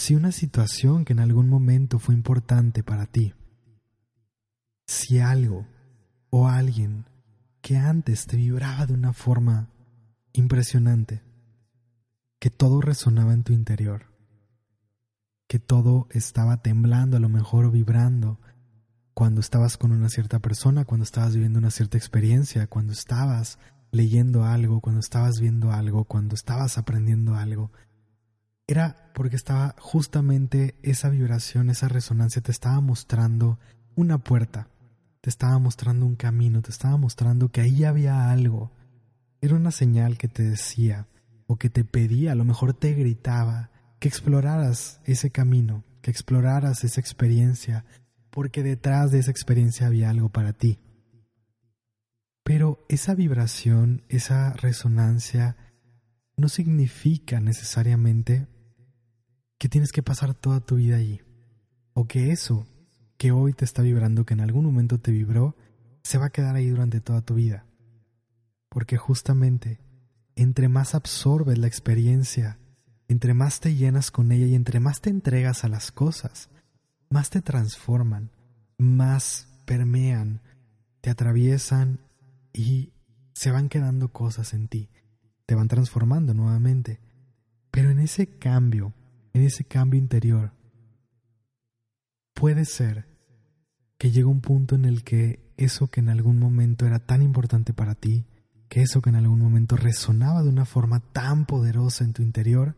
si 0.00 0.14
una 0.14 0.32
situación 0.32 1.04
que 1.04 1.12
en 1.12 1.20
algún 1.20 1.50
momento 1.50 1.98
fue 1.98 2.14
importante 2.14 2.82
para 2.82 3.04
ti, 3.04 3.34
si 4.86 5.18
algo 5.18 5.66
o 6.30 6.48
alguien 6.48 7.04
que 7.60 7.76
antes 7.76 8.26
te 8.26 8.38
vibraba 8.38 8.86
de 8.86 8.94
una 8.94 9.12
forma 9.12 9.68
impresionante, 10.32 11.22
que 12.38 12.48
todo 12.48 12.80
resonaba 12.80 13.34
en 13.34 13.42
tu 13.42 13.52
interior, 13.52 14.06
que 15.46 15.58
todo 15.58 16.08
estaba 16.12 16.62
temblando 16.62 17.18
a 17.18 17.20
lo 17.20 17.28
mejor 17.28 17.70
vibrando 17.70 18.40
cuando 19.12 19.42
estabas 19.42 19.76
con 19.76 19.92
una 19.92 20.08
cierta 20.08 20.38
persona, 20.38 20.86
cuando 20.86 21.04
estabas 21.04 21.34
viviendo 21.34 21.58
una 21.58 21.70
cierta 21.70 21.98
experiencia, 21.98 22.66
cuando 22.68 22.94
estabas 22.94 23.58
leyendo 23.92 24.44
algo, 24.44 24.80
cuando 24.80 25.00
estabas 25.00 25.40
viendo 25.40 25.72
algo, 25.72 26.04
cuando 26.04 26.34
estabas 26.34 26.78
aprendiendo 26.78 27.34
algo, 27.34 27.70
era 28.66 29.10
porque 29.14 29.36
estaba 29.36 29.74
justamente 29.78 30.76
esa 30.82 31.08
vibración, 31.08 31.70
esa 31.70 31.88
resonancia 31.88 32.40
te 32.40 32.52
estaba 32.52 32.80
mostrando 32.80 33.58
una 33.96 34.18
puerta, 34.18 34.68
te 35.20 35.28
estaba 35.28 35.58
mostrando 35.58 36.06
un 36.06 36.16
camino, 36.16 36.62
te 36.62 36.70
estaba 36.70 36.96
mostrando 36.96 37.50
que 37.50 37.60
ahí 37.60 37.84
había 37.84 38.30
algo. 38.30 38.70
Era 39.40 39.56
una 39.56 39.72
señal 39.72 40.18
que 40.18 40.28
te 40.28 40.42
decía 40.42 41.08
o 41.46 41.56
que 41.56 41.68
te 41.68 41.84
pedía, 41.84 42.32
a 42.32 42.36
lo 42.36 42.44
mejor 42.44 42.74
te 42.74 42.94
gritaba, 42.94 43.70
que 43.98 44.08
exploraras 44.08 45.00
ese 45.04 45.30
camino, 45.30 45.82
que 46.00 46.10
exploraras 46.10 46.84
esa 46.84 47.00
experiencia, 47.00 47.84
porque 48.30 48.62
detrás 48.62 49.10
de 49.10 49.18
esa 49.18 49.32
experiencia 49.32 49.88
había 49.88 50.10
algo 50.10 50.28
para 50.28 50.52
ti. 50.52 50.78
Pero 52.42 52.84
esa 52.88 53.14
vibración, 53.14 54.02
esa 54.08 54.52
resonancia, 54.54 55.56
no 56.36 56.48
significa 56.48 57.40
necesariamente 57.40 58.48
que 59.58 59.68
tienes 59.68 59.92
que 59.92 60.02
pasar 60.02 60.34
toda 60.34 60.60
tu 60.60 60.76
vida 60.76 60.96
allí. 60.96 61.20
O 61.92 62.06
que 62.06 62.32
eso 62.32 62.66
que 63.18 63.32
hoy 63.32 63.52
te 63.52 63.66
está 63.66 63.82
vibrando, 63.82 64.24
que 64.24 64.32
en 64.32 64.40
algún 64.40 64.64
momento 64.64 64.98
te 64.98 65.12
vibró, 65.12 65.54
se 66.02 66.16
va 66.16 66.26
a 66.26 66.30
quedar 66.30 66.56
ahí 66.56 66.70
durante 66.70 67.00
toda 67.00 67.20
tu 67.20 67.34
vida. 67.34 67.66
Porque 68.70 68.96
justamente, 68.96 69.78
entre 70.34 70.68
más 70.68 70.94
absorbes 70.94 71.58
la 71.58 71.66
experiencia, 71.66 72.58
entre 73.08 73.34
más 73.34 73.60
te 73.60 73.74
llenas 73.74 74.10
con 74.10 74.32
ella 74.32 74.46
y 74.46 74.54
entre 74.54 74.80
más 74.80 75.02
te 75.02 75.10
entregas 75.10 75.64
a 75.64 75.68
las 75.68 75.92
cosas, 75.92 76.48
más 77.10 77.28
te 77.28 77.42
transforman, 77.42 78.30
más 78.78 79.48
permean, 79.66 80.40
te 81.02 81.10
atraviesan 81.10 82.00
y 82.52 82.92
se 83.34 83.50
van 83.50 83.68
quedando 83.68 84.12
cosas 84.12 84.54
en 84.54 84.68
ti, 84.68 84.90
te 85.46 85.54
van 85.54 85.68
transformando 85.68 86.34
nuevamente. 86.34 87.00
Pero 87.70 87.90
en 87.90 88.00
ese 88.00 88.26
cambio 88.38 88.94
en 89.32 89.42
ese 89.42 89.64
cambio 89.64 89.98
interior, 89.98 90.52
puede 92.34 92.64
ser 92.64 93.06
que 93.98 94.10
llegue 94.10 94.24
un 94.24 94.40
punto 94.40 94.74
en 94.74 94.84
el 94.84 95.04
que 95.04 95.52
eso 95.56 95.88
que 95.88 96.00
en 96.00 96.08
algún 96.08 96.38
momento 96.38 96.86
era 96.86 96.98
tan 96.98 97.22
importante 97.22 97.72
para 97.72 97.94
ti, 97.94 98.26
que 98.68 98.82
eso 98.82 99.02
que 99.02 99.10
en 99.10 99.16
algún 99.16 99.38
momento 99.38 99.76
resonaba 99.76 100.42
de 100.42 100.48
una 100.48 100.64
forma 100.64 101.00
tan 101.00 101.44
poderosa 101.44 102.04
en 102.04 102.12
tu 102.12 102.22
interior, 102.22 102.76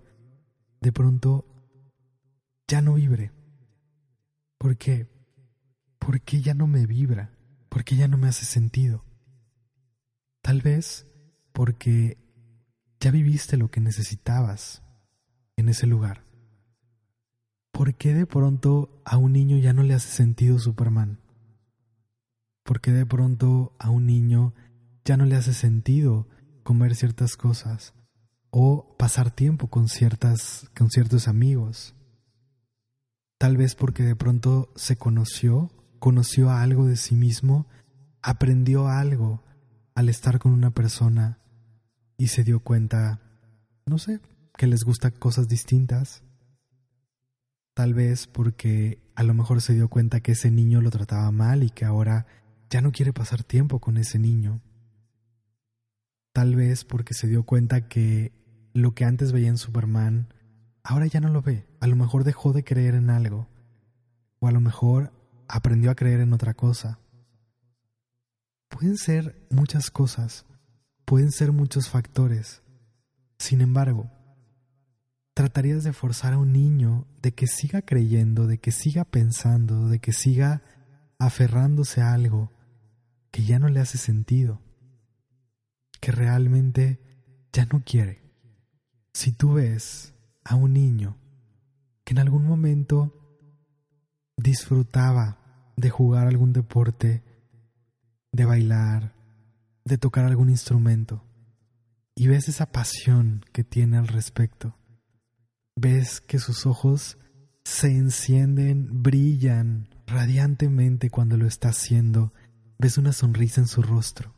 de 0.81 0.93
pronto 0.93 1.47
ya 2.67 2.83
no 2.83 2.95
vibre. 2.95 3.31
¿Por 4.59 4.77
qué? 4.77 5.09
Porque 5.99 6.41
ya 6.41 6.55
no 6.55 6.67
me 6.67 6.87
vibra, 6.87 7.31
porque 7.69 7.97
ya 7.97 8.09
no 8.09 8.19
me 8.19 8.29
hace 8.29 8.45
sentido. 8.45 9.05
Tal 10.43 10.61
vez 10.61 11.07
porque 11.53 12.19
ya 13.01 13.11
viviste 13.11 13.57
lo 13.57 13.71
que 13.71 13.81
necesitabas 13.81 14.83
en 15.57 15.69
ese 15.69 15.87
lugar. 15.87 16.33
¿por 17.83 17.95
qué 17.95 18.15
de 18.15 18.27
pronto 18.27 19.03
a 19.05 19.17
un 19.17 19.33
niño 19.33 19.59
ya 19.59 19.73
no 19.73 19.83
le 19.83 19.95
hace 19.95 20.09
sentido 20.09 20.61
Superman? 20.61 21.19
¿Por 22.63 22.81
qué 22.81 22.93
de 22.93 23.05
pronto 23.07 23.75
a 23.81 23.91
un 23.91 24.07
niño 24.07 24.55
ya 25.05 25.17
no 25.17 25.25
le 25.25 25.35
hace 25.35 25.53
sentido 25.53 26.29
comer 26.63 26.95
ciertas 26.95 27.37
cosas 27.37 27.93
o 28.51 28.97
pasar 28.99 29.33
tiempo 29.33 29.67
con 29.67 29.89
ciertas 29.89 30.71
con 30.77 30.91
ciertos 30.91 31.27
amigos? 31.27 31.97
Tal 33.37 33.57
vez 33.57 33.75
porque 33.75 34.05
de 34.05 34.15
pronto 34.15 34.73
se 34.77 34.95
conoció, 34.95 35.73
conoció 35.99 36.51
algo 36.51 36.87
de 36.87 36.95
sí 36.95 37.17
mismo, 37.17 37.67
aprendió 38.23 38.87
algo 38.87 39.43
al 39.95 40.09
estar 40.09 40.39
con 40.39 40.53
una 40.53 40.71
persona 40.71 41.39
y 42.17 42.29
se 42.29 42.45
dio 42.45 42.61
cuenta, 42.61 43.21
no 43.87 43.99
sé, 43.99 44.21
que 44.57 44.67
les 44.67 44.85
gustan 44.85 45.13
cosas 45.13 45.49
distintas. 45.49 46.23
Tal 47.75 47.95
vez 47.95 48.27
porque 48.27 49.03
a 49.15 49.23
lo 49.23 49.35
mejor 49.35 49.61
se 49.61 49.75
dio 49.75 49.89
cuenta 49.89 50.21
que 50.21 50.33
ese 50.33 50.51
niño 50.51 50.81
lo 50.81 50.91
trataba 50.91 51.31
mal 51.31 51.63
y 51.63 51.71
que 51.71 51.85
ahora 51.85 52.27
ya 52.71 52.81
no 52.81 52.93
quiere 52.93 53.13
pasar 53.13 53.43
tiempo 53.43 53.81
con 53.81 53.97
ese 53.97 54.19
niño. 54.19 54.61
Tal 56.33 56.57
vez 56.57 56.85
porque 56.85 57.15
se 57.15 57.29
dio 57.29 57.45
cuenta 57.45 57.89
que 57.89 58.33
lo 58.73 58.95
que 58.95 59.05
antes 59.05 59.33
veía 59.33 59.49
en 59.49 59.59
Superman, 59.59 60.33
ahora 60.83 61.07
ya 61.07 61.21
no 61.21 61.29
lo 61.29 61.43
ve. 61.43 61.67
A 61.81 61.87
lo 61.87 61.97
mejor 61.97 62.25
dejó 62.25 62.53
de 62.53 62.65
creer 62.65 62.95
en 62.95 63.11
algo. 63.11 63.49
O 64.39 64.49
a 64.49 64.53
lo 64.53 64.61
mejor 64.61 65.13
aprendió 65.49 65.91
a 65.91 65.95
creer 65.95 66.21
en 66.21 66.33
otra 66.33 66.55
cosa. 66.55 66.99
Pueden 68.73 68.97
ser 68.97 69.47
muchas 69.51 69.91
cosas, 69.91 70.47
pueden 71.05 71.31
ser 71.31 71.53
muchos 71.53 71.91
factores. 71.91 72.63
Sin 73.39 73.61
embargo, 73.61 74.11
tratarías 75.35 75.85
de 75.85 75.93
forzar 75.93 76.33
a 76.33 76.39
un 76.39 76.55
niño 76.55 77.07
de 77.21 77.35
que 77.35 77.47
siga 77.47 77.83
creyendo, 77.83 78.47
de 78.47 78.57
que 78.57 78.73
siga 78.73 79.05
pensando, 79.05 79.91
de 79.91 79.99
que 79.99 80.15
siga 80.15 80.63
aferrándose 81.19 82.01
a 82.01 82.15
algo 82.15 82.51
que 83.31 83.45
ya 83.45 83.59
no 83.59 83.69
le 83.69 83.79
hace 83.79 83.99
sentido, 83.99 84.63
que 86.01 86.11
realmente 86.11 86.99
ya 87.53 87.67
no 87.67 87.83
quiere. 87.85 88.23
Si 89.13 89.33
tú 89.33 89.53
ves 89.53 90.15
a 90.45 90.55
un 90.55 90.73
niño 90.73 91.19
que 92.05 92.15
en 92.15 92.21
algún 92.21 92.47
momento 92.47 93.13
disfrutaba 94.39 95.75
de 95.77 95.91
jugar 95.91 96.27
algún 96.27 96.55
deporte, 96.55 97.23
de 98.33 98.45
bailar, 98.45 99.15
de 99.85 99.99
tocar 99.99 100.25
algún 100.25 100.51
instrumento, 100.51 101.25
y 102.15 102.27
ves 102.29 102.49
esa 102.49 102.67
pasión 102.67 103.45
que 103.53 103.65
tiene 103.65 103.99
al 103.99 104.09
respecto, 104.09 104.77
ves 105.77 106.21
que 106.21 106.39
sus 106.39 106.67
ojos 106.67 107.19
se 107.65 107.89
encienden, 107.89 109.03
brillan 109.03 109.89
radiantemente 110.07 111.11
cuando 111.11 111.37
lo 111.37 111.47
está 111.47 111.69
haciendo, 111.69 112.33
ves 112.79 112.99
una 112.99 113.13
sonrisa 113.13 113.61
en 113.61 113.69
su 113.69 113.83
rostro. 113.83 114.35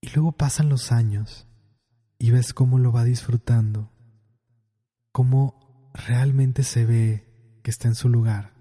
Y 0.00 0.10
luego 0.10 0.32
pasan 0.32 0.68
los 0.68 0.92
años 0.92 1.46
y 2.18 2.30
ves 2.30 2.52
cómo 2.52 2.78
lo 2.78 2.92
va 2.92 3.04
disfrutando, 3.04 3.90
cómo 5.12 5.90
realmente 5.94 6.62
se 6.62 6.84
ve 6.84 7.60
que 7.62 7.70
está 7.70 7.88
en 7.88 7.94
su 7.94 8.08
lugar. 8.08 8.53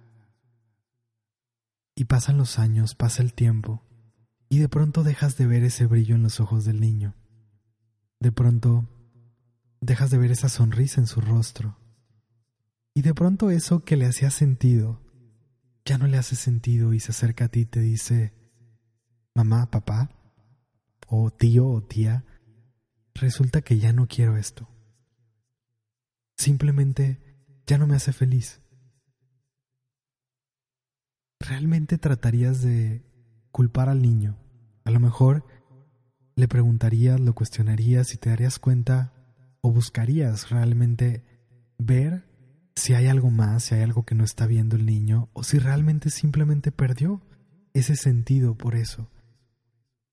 Y 1.96 2.06
pasan 2.06 2.38
los 2.38 2.60
años, 2.60 2.96
pasa 2.96 3.22
el 3.22 3.34
tiempo, 3.34 3.84
y 4.50 4.60
de 4.60 4.70
pronto 4.70 5.04
dejas 5.04 5.38
de 5.38 5.48
ver 5.48 5.64
ese 5.64 5.86
brillo 5.86 6.16
en 6.16 6.24
los 6.24 6.40
ojos 6.40 6.66
del 6.66 6.80
niño. 6.80 7.16
De 8.20 8.32
pronto 8.32 8.88
dejas 9.82 10.10
de 10.12 10.18
ver 10.18 10.32
esa 10.32 10.50
sonrisa 10.50 11.02
en 11.02 11.08
su 11.08 11.22
rostro. 11.22 11.78
Y 12.94 13.02
de 13.02 13.14
pronto 13.14 13.50
eso 13.50 13.84
que 13.84 13.98
le 13.98 14.06
hacía 14.06 14.30
sentido, 14.30 15.02
ya 15.86 15.98
no 15.98 16.08
le 16.08 16.18
hace 16.18 16.36
sentido 16.36 16.94
y 16.94 17.00
se 17.00 17.12
acerca 17.12 17.46
a 17.46 17.50
ti 17.50 17.62
y 17.62 17.66
te 17.66 17.80
dice, 17.80 18.34
mamá, 19.36 19.70
papá, 19.70 20.10
o 21.08 21.32
tío 21.32 21.68
o 21.68 21.84
tía, 21.84 22.26
resulta 23.14 23.62
que 23.62 23.78
ya 23.78 23.94
no 23.94 24.08
quiero 24.08 24.38
esto. 24.38 24.70
Simplemente 26.38 27.20
ya 27.68 27.78
no 27.78 27.88
me 27.88 27.96
hace 27.96 28.14
feliz. 28.14 28.63
¿Realmente 31.48 31.98
tratarías 31.98 32.62
de 32.62 33.04
culpar 33.52 33.90
al 33.90 34.02
niño? 34.02 34.38
A 34.86 34.92
lo 34.92 35.02
mejor 35.02 35.46
le 36.36 36.48
preguntarías, 36.48 37.20
lo 37.20 37.36
cuestionarías 37.36 38.14
y 38.14 38.18
te 38.18 38.30
darías 38.30 38.60
cuenta 38.60 39.14
o 39.60 39.70
buscarías 39.72 40.50
realmente 40.50 41.26
ver 41.78 42.30
si 42.76 42.94
hay 42.94 43.08
algo 43.08 43.30
más, 43.30 43.66
si 43.66 43.76
hay 43.76 43.82
algo 43.82 44.06
que 44.06 44.16
no 44.16 44.24
está 44.24 44.48
viendo 44.48 44.78
el 44.78 44.86
niño 44.86 45.30
o 45.34 45.44
si 45.44 45.60
realmente 45.60 46.12
simplemente 46.12 46.72
perdió 46.72 47.22
ese 47.74 47.98
sentido 47.98 48.56
por 48.56 48.76
eso. 48.76 49.10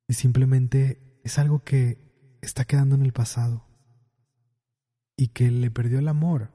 Y 0.09 0.15
simplemente 0.15 1.21
es 1.23 1.39
algo 1.39 1.63
que 1.63 2.39
está 2.43 2.65
quedando 2.65 2.97
en 2.97 3.03
el 3.03 3.13
pasado 3.13 3.69
y 5.17 5.29
que 5.29 5.53
le 5.53 5.71
perdió 5.71 6.01
el 6.01 6.09
amor 6.09 6.51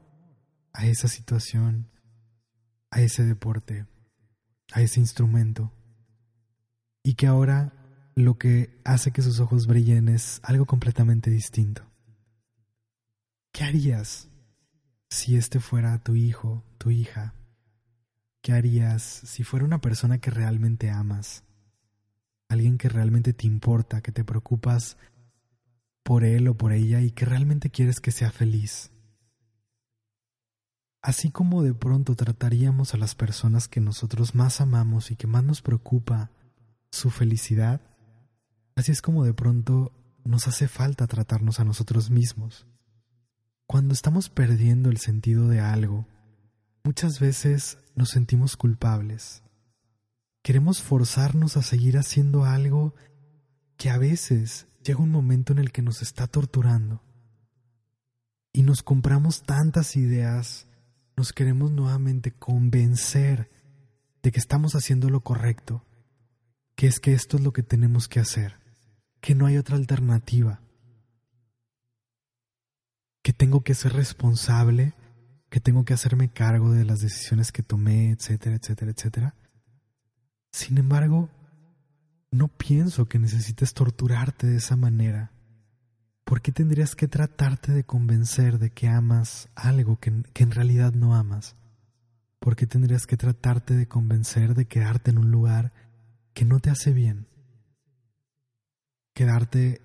a 0.74 0.86
esa 0.86 1.08
situación, 1.08 1.88
a 2.90 3.00
ese 3.00 3.24
deporte, 3.24 3.86
a 4.72 4.82
ese 4.82 5.00
instrumento 5.00 5.72
y 7.02 7.14
que 7.14 7.26
ahora 7.26 7.72
lo 8.14 8.38
que 8.38 8.80
hace 8.84 9.12
que 9.12 9.22
sus 9.22 9.40
ojos 9.40 9.66
brillen 9.66 10.08
es 10.08 10.40
algo 10.42 10.66
completamente 10.66 11.30
distinto. 11.30 11.82
¿Qué 13.52 13.64
harías 13.64 14.28
si 15.08 15.36
este 15.36 15.60
fuera 15.60 16.02
tu 16.02 16.16
hijo, 16.16 16.64
tu 16.78 16.90
hija? 16.90 17.34
¿Qué 18.42 18.52
harías 18.52 19.02
si 19.02 19.44
fuera 19.44 19.64
una 19.64 19.80
persona 19.80 20.18
que 20.18 20.30
realmente 20.30 20.90
amas? 20.90 21.44
Alguien 22.48 22.78
que 22.78 22.88
realmente 22.88 23.32
te 23.32 23.46
importa, 23.46 24.00
que 24.00 24.12
te 24.12 24.24
preocupas 24.24 24.96
por 26.02 26.24
él 26.24 26.48
o 26.48 26.56
por 26.56 26.72
ella 26.72 27.00
y 27.00 27.10
que 27.10 27.24
realmente 27.24 27.70
quieres 27.70 28.00
que 28.00 28.12
sea 28.12 28.30
feliz. 28.30 28.92
Así 31.06 31.30
como 31.30 31.62
de 31.62 31.72
pronto 31.72 32.16
trataríamos 32.16 32.92
a 32.92 32.96
las 32.96 33.14
personas 33.14 33.68
que 33.68 33.80
nosotros 33.80 34.34
más 34.34 34.60
amamos 34.60 35.12
y 35.12 35.14
que 35.14 35.28
más 35.28 35.44
nos 35.44 35.62
preocupa 35.62 36.32
su 36.90 37.10
felicidad, 37.10 37.80
así 38.74 38.90
es 38.90 39.02
como 39.02 39.22
de 39.22 39.32
pronto 39.32 39.92
nos 40.24 40.48
hace 40.48 40.66
falta 40.66 41.06
tratarnos 41.06 41.60
a 41.60 41.64
nosotros 41.64 42.10
mismos. 42.10 42.66
Cuando 43.68 43.94
estamos 43.94 44.30
perdiendo 44.30 44.90
el 44.90 44.96
sentido 44.96 45.46
de 45.46 45.60
algo, 45.60 46.08
muchas 46.82 47.20
veces 47.20 47.78
nos 47.94 48.08
sentimos 48.10 48.56
culpables. 48.56 49.44
Queremos 50.42 50.82
forzarnos 50.82 51.56
a 51.56 51.62
seguir 51.62 51.98
haciendo 51.98 52.44
algo 52.44 52.96
que 53.76 53.90
a 53.90 53.98
veces 53.98 54.66
llega 54.82 55.04
un 55.04 55.12
momento 55.12 55.52
en 55.52 55.60
el 55.60 55.70
que 55.70 55.82
nos 55.82 56.02
está 56.02 56.26
torturando. 56.26 57.00
Y 58.52 58.64
nos 58.64 58.82
compramos 58.82 59.44
tantas 59.44 59.94
ideas, 59.94 60.66
nos 61.16 61.32
queremos 61.32 61.70
nuevamente 61.70 62.32
convencer 62.32 63.50
de 64.22 64.32
que 64.32 64.38
estamos 64.38 64.74
haciendo 64.74 65.08
lo 65.08 65.20
correcto, 65.20 65.84
que 66.74 66.86
es 66.86 67.00
que 67.00 67.14
esto 67.14 67.38
es 67.38 67.42
lo 67.42 67.52
que 67.52 67.62
tenemos 67.62 68.08
que 68.08 68.20
hacer, 68.20 68.56
que 69.20 69.34
no 69.34 69.46
hay 69.46 69.56
otra 69.56 69.76
alternativa 69.76 70.60
que 73.26 73.32
tengo 73.32 73.64
que 73.64 73.74
ser 73.74 73.92
responsable, 73.92 74.94
que 75.50 75.58
tengo 75.58 75.84
que 75.84 75.94
hacerme 75.94 76.28
cargo 76.28 76.70
de 76.70 76.84
las 76.84 77.00
decisiones 77.00 77.50
que 77.50 77.64
tomé, 77.64 78.12
etcétera, 78.12 78.54
etcétera, 78.54 78.92
etcétera. 78.92 79.34
Sin 80.52 80.78
embargo, 80.78 81.28
no 82.30 82.46
pienso 82.46 83.08
que 83.08 83.18
necesites 83.18 83.74
torturarte 83.74 84.46
de 84.46 84.58
esa 84.58 84.76
manera. 84.76 85.32
¿Por 86.26 86.42
qué 86.42 86.50
tendrías 86.50 86.96
que 86.96 87.06
tratarte 87.06 87.70
de 87.70 87.84
convencer 87.84 88.58
de 88.58 88.70
que 88.70 88.88
amas 88.88 89.48
algo 89.54 90.00
que, 90.00 90.10
en 90.10 90.50
realidad 90.50 90.92
no 90.92 91.14
amas? 91.14 91.54
¿Por 92.40 92.56
qué 92.56 92.66
tendrías 92.66 93.06
que 93.06 93.16
tratarte 93.16 93.76
de 93.76 93.86
convencer 93.86 94.56
de 94.56 94.64
quedarte 94.64 95.12
en 95.12 95.18
un 95.18 95.30
lugar 95.30 95.72
que 96.34 96.44
no 96.44 96.58
te 96.58 96.68
hace 96.68 96.92
bien? 96.92 97.28
Quedarte 99.14 99.82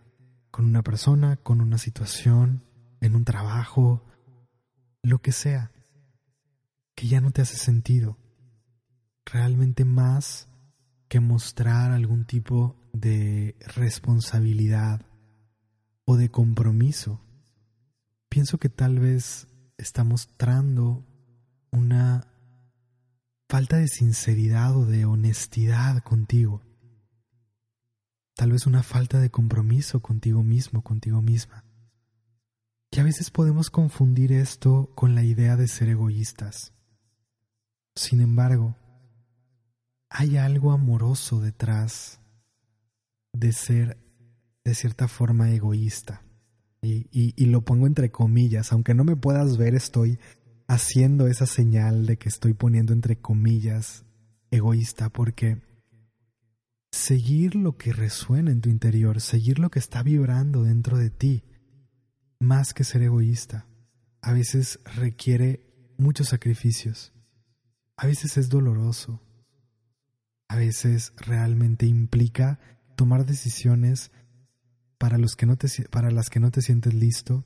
con 0.50 0.66
una 0.66 0.82
persona, 0.82 1.38
con 1.38 1.62
una 1.62 1.78
situación, 1.78 2.64
en 3.02 3.16
un 3.16 3.24
trabajo, 3.24 4.04
lo 5.04 5.22
que 5.22 5.34
sea, 5.34 5.70
que 6.96 7.08
ya 7.08 7.22
no 7.22 7.30
te 7.30 7.44
hace 7.44 7.58
sentido. 7.58 8.18
Realmente 9.26 9.86
más 9.86 10.48
que 11.08 11.20
mostrar 11.20 11.92
algún 11.92 12.26
tipo 12.26 12.76
de 12.94 13.56
responsabilidad 13.76 15.06
o 16.06 16.18
de 16.18 16.30
compromiso. 16.30 17.22
Pienso 18.30 18.58
que 18.58 18.70
tal 18.70 19.00
vez 19.00 19.48
está 19.78 20.04
mostrando 20.04 21.06
una 21.72 22.28
falta 23.50 23.78
de 23.78 23.88
sinceridad 23.88 24.76
o 24.78 24.86
de 24.86 25.06
honestidad 25.06 26.02
contigo. 26.04 26.62
Tal 28.36 28.52
vez 28.52 28.66
una 28.66 28.84
falta 28.84 29.20
de 29.20 29.30
compromiso 29.30 30.00
contigo 30.02 30.44
mismo, 30.44 30.82
contigo 30.82 31.22
misma. 31.22 31.66
Y 32.92 33.00
a 33.00 33.04
veces 33.04 33.30
podemos 33.30 33.70
confundir 33.70 34.32
esto 34.32 34.92
con 34.96 35.16
la 35.16 35.24
idea 35.24 35.56
de 35.56 35.68
ser 35.68 35.90
egoístas. 35.90 36.74
Sin 37.96 38.22
embargo, 38.22 38.76
hay 40.10 40.38
algo 40.38 40.72
amoroso 40.72 41.40
detrás 41.40 42.20
de 43.34 43.54
ser 43.54 43.98
de 44.64 44.76
cierta 44.76 45.08
forma 45.08 45.52
egoísta. 45.52 46.24
Y, 46.82 47.08
y, 47.12 47.46
lo 47.46 47.62
pongo 47.62 47.86
entre 47.86 48.10
comillas, 48.10 48.72
aunque 48.72 48.96
no 48.96 49.04
me 49.04 49.16
puedas 49.16 49.58
ver, 49.58 49.76
estoy 49.76 50.18
haciendo 50.68 51.28
esa 51.28 51.46
señal 51.46 52.08
de 52.08 52.18
que 52.18 52.28
estoy 52.28 52.54
poniendo 52.54 52.92
entre 52.92 53.18
comillas 53.18 54.04
egoísta 54.50 55.10
porque 55.10 55.62
seguir 56.92 57.56
lo 57.56 57.78
que 57.78 57.94
resuena 57.94 58.52
en 58.52 58.62
tu 58.62 58.70
interior, 58.70 59.22
seguir 59.22 59.60
lo 59.60 59.70
que 59.70 59.78
está 59.78 60.02
vibrando 60.02 60.64
dentro 60.64 60.98
de 60.98 61.12
ti, 61.12 61.44
más 62.40 62.74
que 62.74 62.84
ser 62.84 63.04
egoísta. 63.04 63.68
A 64.22 64.34
veces 64.34 64.80
requiere 64.96 65.94
muchos 65.98 66.30
sacrificios, 66.30 67.14
a 67.96 68.08
veces 68.08 68.38
es 68.38 68.50
doloroso, 68.50 69.22
a 70.48 70.56
veces 70.56 71.14
realmente 71.18 71.86
implica 71.86 72.60
tomar 72.96 73.26
decisiones 73.26 74.12
para, 75.02 75.18
los 75.18 75.36
que 75.36 75.48
no 75.48 75.58
te, 75.58 75.68
para 75.90 76.12
las 76.12 76.30
que 76.30 76.40
no 76.40 76.52
te 76.52 76.62
sientes 76.62 76.94
listo, 76.94 77.44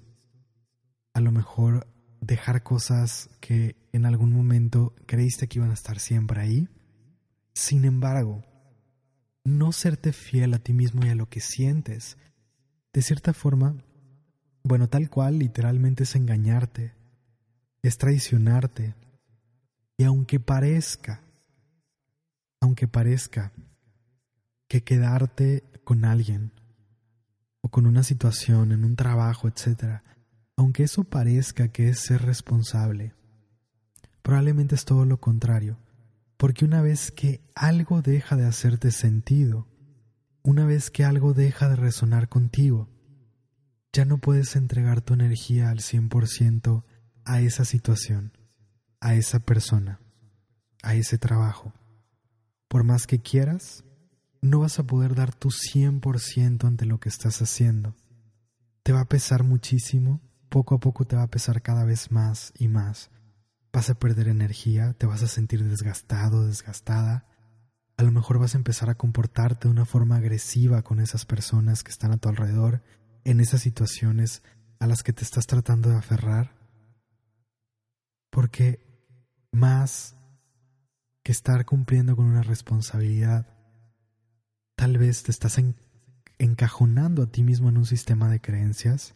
a 1.14 1.22
lo 1.22 1.32
mejor 1.32 1.88
dejar 2.20 2.64
cosas 2.64 3.30
que 3.40 3.78
en 3.94 4.06
algún 4.06 4.34
momento 4.34 4.94
creíste 5.06 5.48
que 5.48 5.60
iban 5.60 5.72
a 5.72 5.76
estar 5.76 6.00
siempre 6.00 6.42
ahí. 6.42 6.68
Sin 7.54 7.86
embargo, 7.86 8.44
no 9.46 9.72
serte 9.72 10.12
fiel 10.12 10.54
a 10.54 10.60
ti 10.60 10.74
mismo 10.74 11.06
y 11.06 11.10
a 11.12 11.16
lo 11.16 11.30
que 11.30 11.40
sientes, 11.40 12.18
de 12.92 13.02
cierta 13.02 13.34
forma, 13.34 13.78
bueno, 14.64 14.90
tal 14.90 15.10
cual 15.10 15.40
literalmente 15.40 16.04
es 16.04 16.14
engañarte, 16.18 16.94
es 17.84 17.98
traicionarte. 17.98 18.96
Y 19.96 20.04
aunque 20.04 20.42
parezca, 20.42 21.22
aunque 22.60 22.90
parezca 22.90 23.54
que 24.68 24.84
quedarte 24.84 25.64
con 25.86 26.04
alguien 26.04 26.52
o 27.66 27.70
con 27.70 27.88
una 27.88 28.04
situación 28.04 28.72
en 28.72 28.86
un 28.86 28.96
trabajo, 28.96 29.48
etc., 29.48 30.02
aunque 30.56 30.84
eso 30.84 31.04
parezca 31.04 31.70
que 31.70 31.90
es 31.90 31.98
ser 31.98 32.22
responsable, 32.22 33.16
probablemente 34.22 34.76
es 34.76 34.86
todo 34.86 35.04
lo 35.04 35.20
contrario, 35.20 35.80
porque 36.38 36.64
una 36.64 36.84
vez 36.84 37.10
que 37.10 37.42
algo 37.56 38.04
deja 38.04 38.36
de 38.36 38.46
hacerte 38.46 38.92
sentido, 38.92 39.68
una 40.44 40.64
vez 40.64 40.92
que 40.92 41.06
algo 41.06 41.34
deja 41.34 41.68
de 41.68 41.76
resonar 41.76 42.30
contigo, 42.30 42.88
ya 43.92 44.06
no 44.06 44.20
puedes 44.20 44.56
entregar 44.56 45.02
tu 45.02 45.16
energía 45.16 45.72
al 45.72 45.80
100% 45.80 46.84
a 47.24 47.42
esa 47.42 47.66
situación, 47.66 48.32
a 49.00 49.16
esa 49.16 49.40
persona, 49.40 50.00
a 50.84 50.94
ese 50.94 51.18
trabajo. 51.18 51.74
Por 52.68 52.84
más 52.84 53.08
que 53.08 53.18
quieras, 53.18 53.84
no 54.42 54.60
vas 54.60 54.80
a 54.80 54.84
poder 54.84 55.16
dar 55.16 55.34
tu 55.34 55.50
100% 55.50 56.66
ante 56.66 56.86
lo 56.86 57.00
que 57.00 57.10
estás 57.10 57.42
haciendo. 57.42 57.96
Te 58.84 58.92
va 58.92 59.02
a 59.02 59.10
pesar 59.10 59.44
muchísimo, 59.44 60.22
poco 60.50 60.76
a 60.76 60.80
poco 60.80 61.06
te 61.06 61.16
va 61.16 61.24
a 61.24 61.30
pesar 61.30 61.62
cada 61.62 61.84
vez 61.86 62.12
más 62.12 62.54
y 62.58 62.68
más. 62.68 63.10
Vas 63.74 63.90
a 63.90 63.96
perder 63.96 64.28
energía, 64.28 64.94
te 64.94 65.06
vas 65.06 65.24
a 65.24 65.28
sentir 65.28 65.64
desgastado, 65.64 66.46
desgastada. 66.46 67.26
A 67.98 68.04
lo 68.04 68.12
mejor 68.12 68.40
vas 68.40 68.56
a 68.56 68.58
empezar 68.58 68.90
a 68.90 68.96
comportarte 68.96 69.68
de 69.68 69.74
una 69.74 69.86
forma 69.86 70.18
agresiva 70.18 70.82
con 70.82 71.00
esas 71.00 71.26
personas 71.26 71.84
que 71.84 71.92
están 71.92 72.12
a 72.12 72.18
tu 72.18 72.30
alrededor, 72.30 72.84
en 73.24 73.40
esas 73.40 73.62
situaciones 73.62 74.44
a 74.80 74.88
las 74.88 75.04
que 75.04 75.14
te 75.14 75.24
estás 75.24 75.48
tratando 75.48 75.90
de 75.90 75.98
aferrar. 75.98 76.56
Porque 78.30 78.86
más 79.52 80.16
que 81.24 81.32
estar 81.32 81.66
cumpliendo 81.66 82.16
con 82.16 82.26
una 82.26 82.44
responsabilidad, 82.44 83.48
tal 84.76 84.98
vez 84.98 85.24
te 85.24 85.32
estás 85.32 85.62
encajonando 86.38 87.24
a 87.24 87.28
ti 87.28 87.44
mismo 87.44 87.70
en 87.70 87.78
un 87.78 87.86
sistema 87.86 88.30
de 88.30 88.42
creencias, 88.42 89.16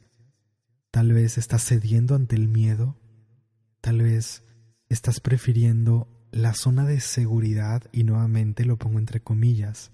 tal 0.92 1.14
vez 1.14 1.38
estás 1.38 1.64
cediendo 1.66 2.16
ante 2.16 2.36
el 2.36 2.48
miedo, 2.48 2.98
tal 3.82 4.02
vez 4.02 4.44
estás 4.88 5.20
prefiriendo 5.20 6.08
la 6.32 6.54
zona 6.54 6.86
de 6.86 7.00
seguridad, 7.00 7.84
y 7.92 8.04
nuevamente 8.04 8.66
lo 8.66 8.78
pongo 8.78 9.00
entre 9.00 9.22
comillas, 9.22 9.92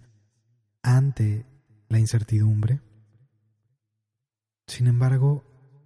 ante 0.84 1.46
la 1.90 2.00
incertidumbre. 2.00 2.82
Sin 4.68 4.88
embargo, 4.88 5.44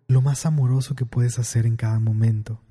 lo 0.08 0.22
más 0.22 0.46
amoroso 0.46 0.96
que 0.96 1.06
puedes 1.06 1.38
hacer 1.38 1.66
en 1.66 1.76
cada 1.76 2.00
momento 2.00 2.62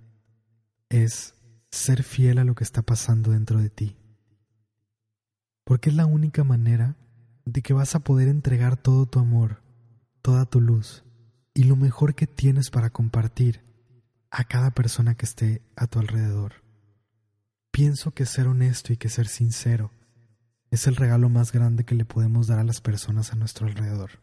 es 0.89 1.35
ser 1.71 2.03
fiel 2.03 2.39
a 2.39 2.45
lo 2.45 2.55
que 2.55 2.65
está 2.65 2.83
pasando 2.83 3.31
dentro 3.31 3.61
de 3.61 3.71
ti. 3.71 3.97
Porque 5.69 5.91
es 5.91 5.97
la 5.97 6.07
única 6.07 6.45
manera 6.45 6.97
de 7.45 7.61
que 7.61 7.75
vas 7.75 7.95
a 7.95 7.99
poder 7.99 8.29
entregar 8.29 8.79
todo 8.79 9.05
tu 9.05 9.19
amor, 9.19 9.63
toda 10.23 10.47
tu 10.47 10.63
luz 10.63 11.05
y 11.53 11.65
lo 11.65 11.77
mejor 11.77 12.15
que 12.15 12.27
tienes 12.27 12.71
para 12.71 12.89
compartir 12.89 13.61
a 14.31 14.45
cada 14.45 14.71
persona 14.71 15.15
que 15.15 15.27
esté 15.27 15.61
a 15.77 15.87
tu 15.87 15.99
alrededor. 15.99 16.65
Pienso 17.71 18.13
que 18.13 18.25
ser 18.25 18.49
honesto 18.49 18.95
y 18.95 18.97
que 18.97 19.11
ser 19.11 19.29
sincero 19.29 19.93
es 20.71 20.87
el 20.87 20.97
regalo 20.97 21.29
más 21.29 21.53
grande 21.53 21.85
que 21.85 21.95
le 21.95 22.07
podemos 22.07 22.47
dar 22.47 22.61
a 22.61 22.65
las 22.65 22.81
personas 22.81 23.35
a 23.35 23.37
nuestro 23.37 23.67
alrededor, 23.67 24.23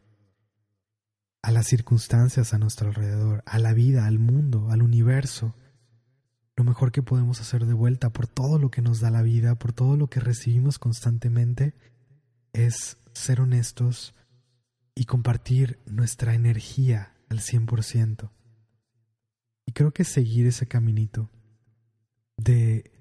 a 1.43 1.51
las 1.51 1.67
circunstancias 1.67 2.55
a 2.55 2.57
nuestro 2.57 2.87
alrededor, 2.87 3.43
a 3.45 3.59
la 3.59 3.73
vida, 3.73 4.07
al 4.07 4.17
mundo, 4.17 4.71
al 4.71 4.81
universo, 4.81 5.53
lo 6.55 6.63
mejor 6.63 6.91
que 6.91 7.03
podemos 7.03 7.41
hacer 7.41 7.65
de 7.65 7.73
vuelta 7.73 8.11
por 8.11 8.27
todo 8.27 8.59
lo 8.59 8.71
que 8.71 8.81
nos 8.81 8.99
da 8.99 9.11
la 9.11 9.21
vida, 9.21 9.55
por 9.55 9.73
todo 9.73 9.97
lo 9.97 10.07
que 10.07 10.19
recibimos 10.19 10.79
constantemente, 10.79 11.73
es 12.53 12.97
ser 13.13 13.41
honestos 13.41 14.15
y 14.95 15.05
compartir 15.05 15.79
nuestra 15.85 16.33
energía 16.33 17.13
al 17.29 17.39
100%. 17.39 18.31
Y 19.65 19.71
creo 19.73 19.91
que 19.91 20.05
seguir 20.05 20.45
ese 20.47 20.67
caminito 20.67 21.29
de 22.37 22.91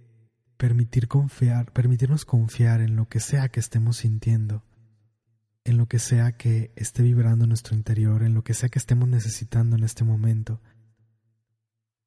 permitir 0.57 1.09
confiar, 1.09 1.73
permitirnos 1.73 2.25
confiar 2.25 2.81
en 2.81 2.97
lo 2.97 3.09
que 3.09 3.21
sea 3.21 3.49
que 3.49 3.61
estemos 3.61 3.99
sintiendo, 3.99 4.65
en 5.65 5.77
lo 5.77 5.87
que 5.87 5.99
sea 5.99 6.37
que 6.37 6.73
esté 6.75 7.03
vibrando 7.03 7.47
nuestro 7.47 7.77
interior, 7.77 8.23
en 8.23 8.35
lo 8.35 8.43
que 8.43 8.55
sea 8.55 8.69
que 8.69 8.79
estemos 8.79 9.09
necesitando 9.09 9.77
en 9.77 9.85
este 9.85 10.05
momento, 10.05 10.61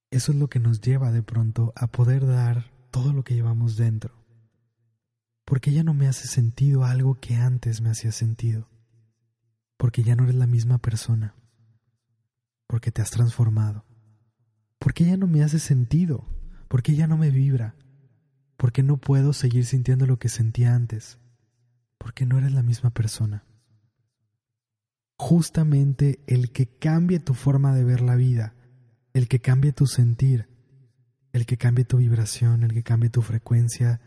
eso 0.10 0.32
es 0.32 0.38
lo 0.38 0.50
que 0.50 0.60
nos 0.60 0.82
lleva 0.82 1.12
de 1.12 1.22
pronto 1.22 1.74
a 1.76 1.88
poder 1.88 2.26
dar 2.26 2.72
todo 2.92 3.14
lo 3.14 3.24
que 3.24 3.36
llevamos 3.36 3.76
dentro. 3.76 4.24
Porque 5.46 5.72
ya 5.72 5.84
no 5.84 5.94
me 5.94 6.08
hace 6.08 6.28
sentido 6.28 6.84
algo 6.84 7.16
que 7.16 7.36
antes 7.36 7.82
me 7.82 7.90
hacía 7.90 8.12
sentido. 8.12 8.70
Porque 9.78 10.04
ya 10.04 10.16
no 10.16 10.24
eres 10.24 10.36
la 10.36 10.48
misma 10.48 10.78
persona. 10.78 11.36
Porque 12.68 12.92
te 12.92 13.02
has 13.02 13.12
transformado. 13.12 13.86
Porque 14.80 15.06
ya 15.06 15.18
no 15.18 15.28
me 15.28 15.44
hace 15.44 15.60
sentido. 15.60 16.26
Porque 16.68 16.96
ya 16.96 17.08
no 17.08 17.18
me 17.18 17.30
vibra. 17.30 17.76
Porque 18.58 18.84
no 18.84 18.98
puedo 18.98 19.34
seguir 19.34 19.66
sintiendo 19.66 20.06
lo 20.06 20.20
que 20.20 20.30
sentía 20.30 20.76
antes. 20.76 21.18
Porque 21.98 22.26
no 22.26 22.38
eres 22.38 22.52
la 22.52 22.64
misma 22.64 22.90
persona. 22.90 23.46
Justamente 25.18 26.20
el 26.28 26.52
que 26.52 26.68
cambie 26.68 27.20
tu 27.20 27.34
forma 27.34 27.74
de 27.74 27.84
ver 27.84 28.02
la 28.02 28.16
vida 28.16 28.57
el 29.18 29.28
que 29.28 29.40
cambie 29.40 29.72
tu 29.72 29.88
sentir, 29.88 30.48
el 31.34 31.48
que 31.48 31.58
cambie 31.58 31.86
tu 31.86 31.98
vibración, 31.98 32.62
el 32.62 32.72
que 32.72 32.84
cambie 32.84 33.10
tu 33.10 33.24
frecuencia, 33.24 34.00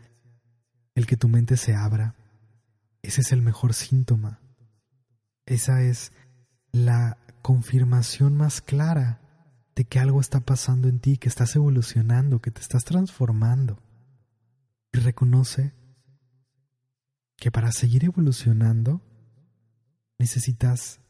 el 0.95 1.05
que 1.05 1.17
tu 1.17 1.27
mente 1.27 1.57
se 1.57 1.75
abra. 1.75 2.15
Ese 3.01 3.19
es 3.19 3.33
el 3.33 3.41
mejor 3.41 3.73
síntoma. 3.73 4.39
Esa 5.45 5.81
es 5.81 6.13
la 6.71 7.17
confirmación 7.41 8.37
más 8.37 8.61
clara 8.61 9.19
de 9.75 9.83
que 9.83 9.99
algo 9.99 10.21
está 10.21 10.39
pasando 10.39 10.87
en 10.87 10.99
ti, 10.99 11.17
que 11.17 11.27
estás 11.27 11.57
evolucionando, 11.57 12.39
que 12.39 12.51
te 12.51 12.61
estás 12.61 12.85
transformando. 12.85 13.83
Y 14.93 14.99
reconoce 14.99 15.73
que 17.35 17.51
para 17.51 17.73
seguir 17.73 18.05
evolucionando 18.05 19.01
necesitas 20.17 21.01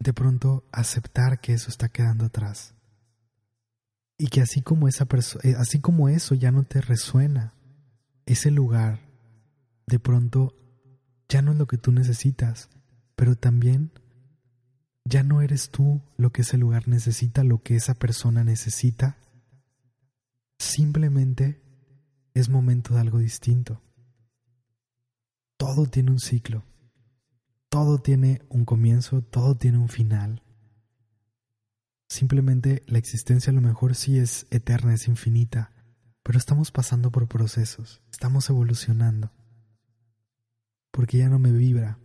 de 0.00 0.12
pronto 0.12 0.68
aceptar 0.72 1.40
que 1.40 1.52
eso 1.52 1.70
está 1.70 1.88
quedando 1.88 2.24
atrás 2.24 2.75
y 4.18 4.28
que 4.28 4.40
así 4.40 4.62
como 4.62 4.88
esa 4.88 5.06
eh, 5.42 5.54
así 5.58 5.80
como 5.80 6.08
eso 6.08 6.34
ya 6.34 6.50
no 6.50 6.64
te 6.64 6.80
resuena, 6.80 7.54
ese 8.24 8.50
lugar 8.50 9.00
de 9.86 9.98
pronto 9.98 10.54
ya 11.28 11.42
no 11.42 11.52
es 11.52 11.58
lo 11.58 11.66
que 11.66 11.78
tú 11.78 11.92
necesitas, 11.92 12.68
pero 13.14 13.36
también 13.36 13.92
ya 15.04 15.22
no 15.22 15.40
eres 15.42 15.70
tú 15.70 16.02
lo 16.16 16.30
que 16.30 16.42
ese 16.42 16.58
lugar 16.58 16.88
necesita, 16.88 17.44
lo 17.44 17.62
que 17.62 17.76
esa 17.76 17.94
persona 17.94 18.42
necesita. 18.42 19.18
Simplemente 20.58 21.62
es 22.34 22.48
momento 22.48 22.94
de 22.94 23.00
algo 23.00 23.18
distinto. 23.18 23.80
Todo 25.56 25.86
tiene 25.86 26.10
un 26.10 26.18
ciclo. 26.18 26.64
Todo 27.68 27.98
tiene 27.98 28.42
un 28.48 28.64
comienzo, 28.64 29.22
todo 29.22 29.56
tiene 29.56 29.78
un 29.78 29.88
final. 29.88 30.42
Simplemente 32.08 32.82
la 32.86 32.98
existencia 32.98 33.50
a 33.50 33.54
lo 33.54 33.60
mejor 33.60 33.94
sí 33.94 34.18
es 34.18 34.46
eterna, 34.50 34.94
es 34.94 35.08
infinita, 35.08 35.72
pero 36.22 36.38
estamos 36.38 36.70
pasando 36.70 37.10
por 37.10 37.28
procesos, 37.28 38.02
estamos 38.10 38.48
evolucionando. 38.48 39.32
Porque 40.92 41.18
ya 41.18 41.28
no 41.28 41.38
me 41.38 41.52
vibra, 41.52 41.98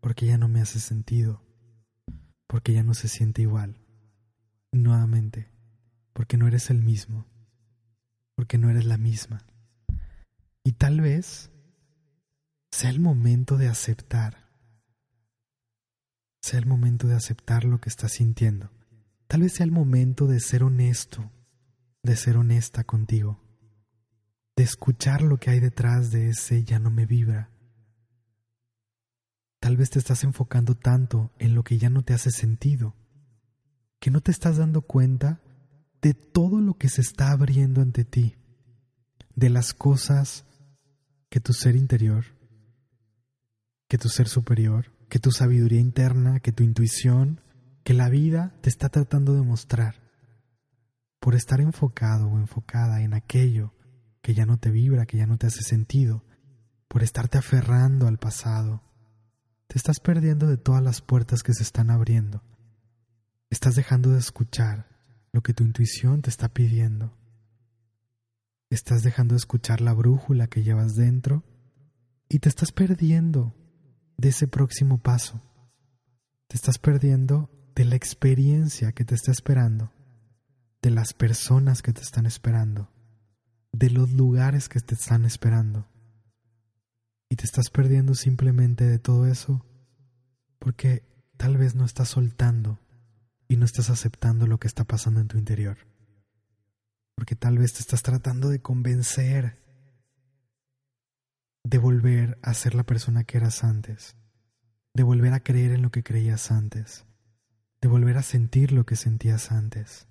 porque 0.00 0.26
ya 0.26 0.38
no 0.38 0.48
me 0.48 0.60
hace 0.60 0.80
sentido, 0.80 1.42
porque 2.46 2.72
ya 2.72 2.82
no 2.82 2.94
se 2.94 3.08
siente 3.08 3.42
igual. 3.42 3.80
Nuevamente, 4.72 5.50
porque 6.12 6.36
no 6.36 6.46
eres 6.48 6.68
el 6.70 6.82
mismo, 6.82 7.26
porque 8.36 8.58
no 8.58 8.70
eres 8.70 8.84
la 8.84 8.98
misma. 8.98 9.44
Y 10.64 10.72
tal 10.72 11.00
vez 11.00 11.50
sea 12.72 12.90
el 12.90 13.00
momento 13.00 13.56
de 13.56 13.68
aceptar. 13.68 14.48
Sea 16.42 16.58
el 16.58 16.66
momento 16.66 17.06
de 17.06 17.14
aceptar 17.14 17.64
lo 17.64 17.80
que 17.80 17.88
estás 17.88 18.12
sintiendo. 18.12 18.70
Tal 19.34 19.40
vez 19.40 19.54
sea 19.54 19.64
el 19.64 19.72
momento 19.72 20.28
de 20.28 20.38
ser 20.38 20.62
honesto, 20.62 21.28
de 22.04 22.14
ser 22.14 22.36
honesta 22.36 22.84
contigo, 22.84 23.42
de 24.54 24.62
escuchar 24.62 25.22
lo 25.22 25.38
que 25.38 25.50
hay 25.50 25.58
detrás 25.58 26.12
de 26.12 26.28
ese 26.28 26.62
ya 26.62 26.78
no 26.78 26.88
me 26.88 27.04
vibra. 27.04 27.50
Tal 29.58 29.76
vez 29.76 29.90
te 29.90 29.98
estás 29.98 30.22
enfocando 30.22 30.76
tanto 30.76 31.32
en 31.40 31.56
lo 31.56 31.64
que 31.64 31.78
ya 31.78 31.90
no 31.90 32.02
te 32.04 32.14
hace 32.14 32.30
sentido, 32.30 32.94
que 33.98 34.12
no 34.12 34.20
te 34.20 34.30
estás 34.30 34.58
dando 34.58 34.82
cuenta 34.82 35.40
de 36.00 36.14
todo 36.14 36.60
lo 36.60 36.74
que 36.78 36.88
se 36.88 37.00
está 37.00 37.32
abriendo 37.32 37.82
ante 37.82 38.04
ti, 38.04 38.36
de 39.34 39.50
las 39.50 39.74
cosas 39.74 40.44
que 41.28 41.40
tu 41.40 41.54
ser 41.54 41.74
interior, 41.74 42.24
que 43.88 43.98
tu 43.98 44.08
ser 44.08 44.28
superior, 44.28 44.92
que 45.08 45.18
tu 45.18 45.32
sabiduría 45.32 45.80
interna, 45.80 46.38
que 46.38 46.52
tu 46.52 46.62
intuición, 46.62 47.40
que 47.84 47.94
la 47.94 48.08
vida 48.08 48.54
te 48.62 48.70
está 48.70 48.88
tratando 48.88 49.34
de 49.34 49.42
mostrar. 49.42 50.02
Por 51.20 51.34
estar 51.34 51.60
enfocado 51.60 52.26
o 52.28 52.38
enfocada 52.38 53.02
en 53.02 53.14
aquello 53.14 53.74
que 54.22 54.34
ya 54.34 54.46
no 54.46 54.58
te 54.58 54.70
vibra, 54.70 55.06
que 55.06 55.18
ya 55.18 55.26
no 55.26 55.36
te 55.36 55.46
hace 55.46 55.62
sentido, 55.62 56.24
por 56.88 57.02
estarte 57.02 57.36
aferrando 57.38 58.08
al 58.08 58.18
pasado, 58.18 58.82
te 59.66 59.76
estás 59.76 60.00
perdiendo 60.00 60.46
de 60.46 60.56
todas 60.56 60.82
las 60.82 61.02
puertas 61.02 61.42
que 61.42 61.52
se 61.52 61.62
están 61.62 61.90
abriendo. 61.90 62.42
Estás 63.50 63.74
dejando 63.74 64.10
de 64.10 64.18
escuchar 64.18 64.88
lo 65.32 65.42
que 65.42 65.52
tu 65.52 65.62
intuición 65.62 66.22
te 66.22 66.30
está 66.30 66.48
pidiendo. 66.48 67.16
Estás 68.70 69.02
dejando 69.02 69.34
de 69.34 69.38
escuchar 69.38 69.80
la 69.80 69.92
brújula 69.92 70.46
que 70.46 70.62
llevas 70.62 70.94
dentro 70.94 71.44
y 72.28 72.38
te 72.38 72.48
estás 72.48 72.72
perdiendo 72.72 73.54
de 74.16 74.30
ese 74.30 74.48
próximo 74.48 74.98
paso. 74.98 75.42
Te 76.46 76.56
estás 76.56 76.78
perdiendo 76.78 77.50
de 77.74 77.84
la 77.84 77.96
experiencia 77.96 78.92
que 78.92 79.04
te 79.04 79.14
está 79.14 79.32
esperando, 79.32 79.92
de 80.82 80.90
las 80.90 81.12
personas 81.12 81.82
que 81.82 81.92
te 81.92 82.02
están 82.02 82.26
esperando, 82.26 82.90
de 83.72 83.90
los 83.90 84.12
lugares 84.12 84.68
que 84.68 84.80
te 84.80 84.94
están 84.94 85.24
esperando. 85.24 85.88
Y 87.28 87.36
te 87.36 87.44
estás 87.44 87.70
perdiendo 87.70 88.14
simplemente 88.14 88.84
de 88.84 88.98
todo 88.98 89.26
eso 89.26 89.64
porque 90.58 91.02
tal 91.36 91.56
vez 91.56 91.74
no 91.74 91.84
estás 91.84 92.10
soltando 92.10 92.78
y 93.48 93.56
no 93.56 93.64
estás 93.64 93.90
aceptando 93.90 94.46
lo 94.46 94.58
que 94.58 94.68
está 94.68 94.84
pasando 94.84 95.20
en 95.20 95.28
tu 95.28 95.38
interior. 95.38 95.78
Porque 97.16 97.34
tal 97.34 97.58
vez 97.58 97.72
te 97.72 97.80
estás 97.80 98.02
tratando 98.02 98.48
de 98.50 98.60
convencer 98.60 99.58
de 101.64 101.78
volver 101.78 102.38
a 102.42 102.54
ser 102.54 102.74
la 102.74 102.84
persona 102.84 103.24
que 103.24 103.38
eras 103.38 103.64
antes, 103.64 104.16
de 104.92 105.02
volver 105.02 105.32
a 105.32 105.40
creer 105.40 105.72
en 105.72 105.82
lo 105.82 105.90
que 105.90 106.02
creías 106.02 106.50
antes, 106.50 107.06
de 107.84 107.88
volver 107.88 108.16
a 108.16 108.22
sentir 108.22 108.72
lo 108.72 108.86
que 108.86 108.96
sentías 108.96 109.52
antes. 109.52 110.08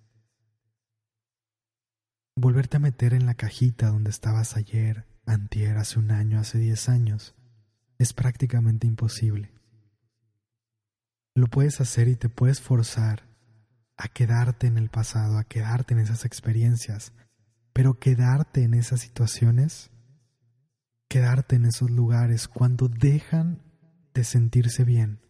Volverte 2.35 2.77
a 2.77 2.79
meter 2.79 3.15
en 3.15 3.25
la 3.25 3.33
cajita 3.33 3.87
donde 3.87 4.11
estabas 4.11 4.55
ayer, 4.55 5.07
antier, 5.25 5.77
hace 5.77 5.97
un 5.97 6.11
año, 6.11 6.39
hace 6.39 6.59
diez 6.59 6.87
años, 6.87 7.33
es 7.97 8.13
prácticamente 8.13 8.85
imposible. 8.85 9.51
Lo 11.33 11.47
puedes 11.47 11.81
hacer 11.81 12.09
y 12.09 12.15
te 12.15 12.29
puedes 12.29 12.61
forzar 12.61 13.23
a 13.97 14.07
quedarte 14.07 14.67
en 14.67 14.77
el 14.77 14.89
pasado, 14.89 15.39
a 15.39 15.43
quedarte 15.43 15.95
en 15.95 16.01
esas 16.01 16.25
experiencias, 16.25 17.11
pero 17.73 17.97
quedarte 17.97 18.61
en 18.61 18.75
esas 18.75 18.99
situaciones, 18.99 19.89
quedarte 21.07 21.55
en 21.55 21.65
esos 21.65 21.89
lugares 21.89 22.47
cuando 22.47 22.87
dejan 22.87 23.63
de 24.13 24.23
sentirse 24.23 24.83
bien, 24.83 25.23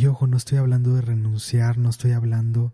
y 0.00 0.06
ojo, 0.06 0.26
no 0.26 0.38
estoy 0.38 0.56
hablando 0.56 0.94
de 0.94 1.02
renunciar, 1.02 1.76
no 1.76 1.90
estoy 1.90 2.12
hablando 2.12 2.72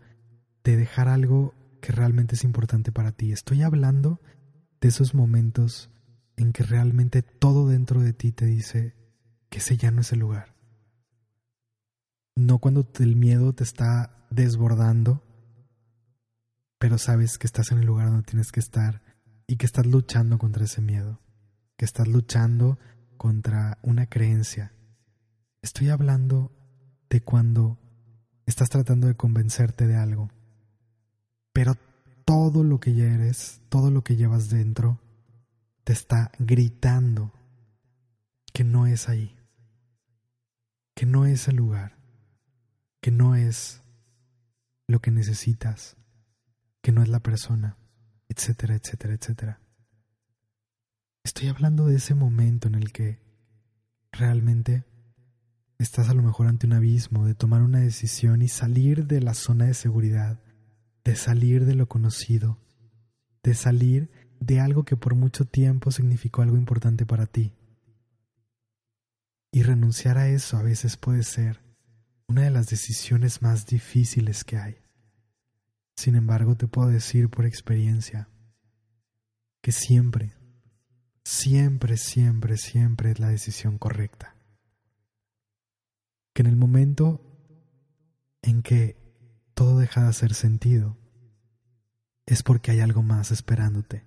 de 0.63 0.77
dejar 0.77 1.09
algo 1.09 1.57
que 1.81 1.91
realmente 1.91 2.37
es 2.37 2.45
importante 2.45 2.93
para 2.93 3.11
ti. 3.11 3.33
Estoy 3.33 3.63
hablando 3.63 4.21
de 4.81 4.87
esos 4.87 5.13
momentos 5.13 5.91
en 6.37 6.53
que 6.53 6.63
realmente 6.63 7.23
todo 7.23 7.67
dentro 7.67 8.01
de 8.01 8.13
ti 8.13 8.31
te 8.31 8.47
dice 8.47 8.95
que 9.51 9.59
ese 9.59 9.77
ya 9.77 9.91
no 9.91 10.03
es 10.03 10.13
el 10.13 10.21
lugar. 10.21 10.55
No 12.37 12.61
cuando 12.61 12.89
el 13.01 13.17
miedo 13.17 13.53
te 13.53 13.65
está 13.65 14.25
desbordando, 14.31 15.25
pero 16.79 16.97
sabes 16.97 17.39
que 17.39 17.49
estás 17.49 17.73
en 17.73 17.79
el 17.79 17.87
lugar 17.87 18.07
donde 18.07 18.23
tienes 18.23 18.53
que 18.53 18.61
estar 18.61 19.03
y 19.49 19.57
que 19.57 19.67
estás 19.67 19.87
luchando 19.87 20.39
contra 20.39 20.67
ese 20.67 20.81
miedo, 20.81 21.21
que 21.77 21.87
estás 21.87 22.07
luchando 22.07 22.79
contra 23.17 23.79
una 23.83 24.07
creencia. 24.07 24.73
Estoy 25.61 25.89
hablando 25.89 26.53
de 27.09 27.21
cuando 27.21 27.79
estás 28.47 28.69
tratando 28.69 29.07
de 29.07 29.15
convencerte 29.15 29.87
de 29.87 29.97
algo, 29.97 30.31
pero 31.53 31.77
todo 32.25 32.65
lo 32.65 32.81
que 32.81 32.95
ya 32.95 33.05
eres, 33.05 33.61
todo 33.69 33.91
lo 33.91 34.03
que 34.03 34.17
llevas 34.17 34.51
dentro, 34.51 35.01
te 35.85 35.93
está 35.93 36.33
gritando 36.39 37.33
que 38.53 38.65
no 38.65 38.87
es 38.87 39.09
ahí, 39.09 39.37
que 40.95 41.07
no 41.07 41.27
es 41.27 41.49
el 41.49 41.57
lugar, 41.57 41.97
que 43.01 43.11
no 43.11 43.37
es 43.37 43.83
lo 44.89 45.01
que 45.01 45.11
necesitas, 45.11 45.97
que 46.83 46.93
no 46.93 47.03
es 47.03 47.09
la 47.09 47.21
persona, 47.21 47.77
etcétera, 48.29 48.75
etcétera, 48.75 49.15
etcétera. 49.15 49.61
Estoy 51.23 51.49
hablando 51.49 51.87
de 51.87 51.97
ese 51.97 52.15
momento 52.15 52.69
en 52.69 52.77
el 52.77 52.93
que 52.93 53.19
realmente 54.13 54.85
Estás 55.79 56.09
a 56.09 56.15
lo 56.15 56.23
mejor 56.23 56.47
ante 56.47 56.67
un 56.67 56.73
abismo 56.73 57.27
de 57.27 57.35
tomar 57.35 57.61
una 57.61 57.81
decisión 57.81 58.41
y 58.41 58.49
salir 58.49 59.07
de 59.07 59.21
la 59.21 59.35
zona 59.35 59.67
de 59.67 59.75
seguridad, 59.75 60.41
de 61.05 61.17
salir 61.17 61.67
de 61.67 61.75
lo 61.75 61.87
conocido, 61.87 62.59
de 63.43 63.55
salir 63.55 64.11
de 64.41 64.61
algo 64.61 64.85
que 64.85 64.97
por 64.97 65.15
mucho 65.15 65.45
tiempo 65.45 65.91
significó 65.91 66.41
algo 66.41 66.57
importante 66.57 67.05
para 67.05 67.27
ti. 67.27 67.53
Y 69.53 69.63
renunciar 69.65 70.17
a 70.17 70.29
eso 70.29 70.57
a 70.57 70.63
veces 70.63 70.97
puede 70.97 71.23
ser 71.23 71.61
una 72.27 72.43
de 72.43 72.51
las 72.51 72.69
decisiones 72.69 73.43
más 73.43 73.67
difíciles 73.67 74.45
que 74.45 74.57
hay. 74.57 74.77
Sin 75.95 76.15
embargo, 76.15 76.57
te 76.57 76.69
puedo 76.69 76.89
decir 76.89 77.29
por 77.29 77.45
experiencia 77.45 78.29
que 79.61 79.73
siempre, 79.73 80.33
siempre, 81.23 81.99
siempre, 81.99 82.57
siempre 82.57 83.11
es 83.11 83.21
la 83.21 83.29
decisión 83.29 83.79
correcta 83.79 84.36
que 86.37 86.43
en 86.43 86.49
el 86.49 86.57
momento 86.57 87.23
en 88.43 88.61
que 88.61 88.95
todo 89.55 89.79
deja 89.79 90.03
de 90.03 90.09
hacer 90.09 90.35
sentido, 90.35 90.99
es 92.27 92.43
porque 92.43 92.73
hay 92.73 92.81
algo 92.81 93.03
más 93.03 93.31
esperándote. 93.31 94.05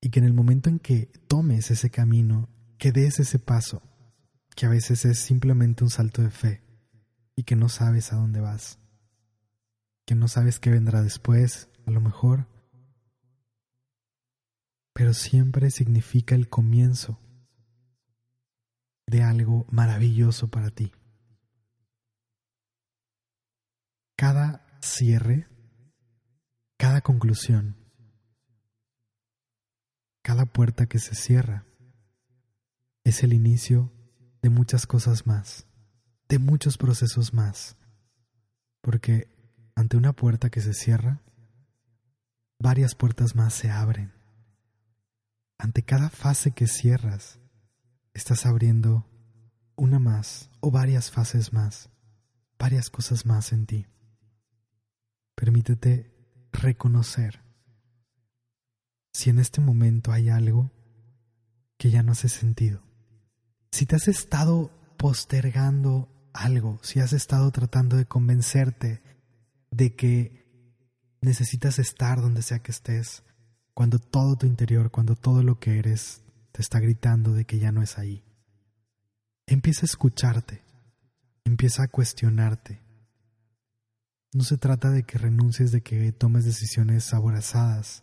Y 0.00 0.10
que 0.10 0.20
en 0.20 0.24
el 0.24 0.34
momento 0.34 0.70
en 0.70 0.78
que 0.78 1.06
tomes 1.26 1.72
ese 1.72 1.90
camino, 1.90 2.48
que 2.78 2.92
des 2.92 3.18
ese 3.18 3.40
paso, 3.40 3.82
que 4.54 4.66
a 4.66 4.68
veces 4.68 5.04
es 5.04 5.18
simplemente 5.18 5.82
un 5.82 5.90
salto 5.90 6.22
de 6.22 6.30
fe, 6.30 6.62
y 7.34 7.42
que 7.42 7.56
no 7.56 7.68
sabes 7.68 8.12
a 8.12 8.16
dónde 8.16 8.38
vas, 8.38 8.78
que 10.06 10.14
no 10.14 10.28
sabes 10.28 10.60
qué 10.60 10.70
vendrá 10.70 11.02
después, 11.02 11.70
a 11.86 11.90
lo 11.90 12.00
mejor, 12.00 12.46
pero 14.92 15.12
siempre 15.12 15.72
significa 15.72 16.36
el 16.36 16.48
comienzo 16.48 17.18
de 19.08 19.22
algo 19.22 19.66
maravilloso 19.70 20.48
para 20.48 20.70
ti. 20.70 20.92
Cada 24.16 24.66
cierre, 24.80 25.48
cada 26.76 27.00
conclusión, 27.00 27.76
cada 30.22 30.44
puerta 30.44 30.86
que 30.86 30.98
se 30.98 31.14
cierra 31.14 31.64
es 33.02 33.22
el 33.22 33.32
inicio 33.32 33.90
de 34.42 34.50
muchas 34.50 34.86
cosas 34.86 35.26
más, 35.26 35.66
de 36.28 36.38
muchos 36.38 36.76
procesos 36.76 37.32
más, 37.32 37.76
porque 38.82 39.28
ante 39.74 39.96
una 39.96 40.12
puerta 40.12 40.50
que 40.50 40.60
se 40.60 40.74
cierra, 40.74 41.22
varias 42.58 42.94
puertas 42.94 43.34
más 43.34 43.54
se 43.54 43.70
abren. 43.70 44.12
Ante 45.56 45.82
cada 45.82 46.10
fase 46.10 46.50
que 46.50 46.66
cierras, 46.66 47.40
estás 48.18 48.46
abriendo 48.46 49.06
una 49.76 49.98
más 49.98 50.50
o 50.60 50.70
varias 50.70 51.10
fases 51.10 51.52
más, 51.52 51.88
varias 52.58 52.90
cosas 52.90 53.24
más 53.24 53.52
en 53.52 53.66
ti. 53.66 53.86
Permítete 55.34 56.12
reconocer 56.50 57.40
si 59.12 59.30
en 59.30 59.38
este 59.38 59.60
momento 59.60 60.10
hay 60.10 60.30
algo 60.30 60.72
que 61.76 61.90
ya 61.90 62.02
no 62.02 62.12
hace 62.12 62.28
sentido. 62.28 62.82
Si 63.70 63.86
te 63.86 63.94
has 63.94 64.08
estado 64.08 64.72
postergando 64.96 66.08
algo, 66.32 66.80
si 66.82 66.98
has 66.98 67.12
estado 67.12 67.52
tratando 67.52 67.96
de 67.96 68.06
convencerte 68.06 69.00
de 69.70 69.94
que 69.94 70.44
necesitas 71.20 71.78
estar 71.78 72.20
donde 72.20 72.42
sea 72.42 72.58
que 72.58 72.72
estés, 72.72 73.22
cuando 73.74 74.00
todo 74.00 74.36
tu 74.36 74.46
interior, 74.46 74.90
cuando 74.90 75.14
todo 75.14 75.44
lo 75.44 75.60
que 75.60 75.78
eres 75.78 76.24
te 76.52 76.62
está 76.62 76.80
gritando 76.80 77.32
de 77.32 77.44
que 77.44 77.58
ya 77.58 77.72
no 77.72 77.82
es 77.82 77.98
ahí. 77.98 78.24
Empieza 79.46 79.82
a 79.82 79.86
escucharte, 79.86 80.62
empieza 81.44 81.84
a 81.84 81.88
cuestionarte. 81.88 82.82
No 84.32 84.44
se 84.44 84.58
trata 84.58 84.90
de 84.90 85.04
que 85.04 85.18
renuncies, 85.18 85.72
de 85.72 85.80
que 85.80 86.12
tomes 86.12 86.44
decisiones 86.44 87.14
aborazadas, 87.14 88.02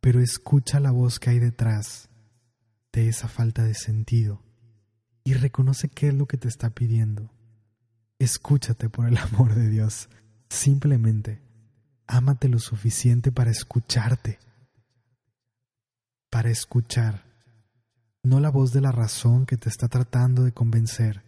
pero 0.00 0.20
escucha 0.20 0.80
la 0.80 0.90
voz 0.90 1.18
que 1.18 1.30
hay 1.30 1.38
detrás 1.38 2.08
de 2.92 3.08
esa 3.08 3.28
falta 3.28 3.64
de 3.64 3.74
sentido 3.74 4.42
y 5.26 5.34
reconoce 5.34 5.88
qué 5.88 6.08
es 6.08 6.14
lo 6.14 6.26
que 6.26 6.36
te 6.36 6.46
está 6.46 6.70
pidiendo. 6.70 7.32
Escúchate 8.20 8.88
por 8.88 9.08
el 9.08 9.18
amor 9.18 9.54
de 9.54 9.68
Dios. 9.68 10.08
Simplemente, 10.48 11.42
ámate 12.06 12.48
lo 12.48 12.60
suficiente 12.60 13.32
para 13.32 13.50
escucharte. 13.50 14.38
Para 16.30 16.50
escuchar. 16.50 17.25
No 18.26 18.40
la 18.40 18.50
voz 18.50 18.72
de 18.72 18.80
la 18.80 18.90
razón 18.90 19.46
que 19.46 19.56
te 19.56 19.68
está 19.68 19.86
tratando 19.86 20.42
de 20.42 20.50
convencer. 20.50 21.22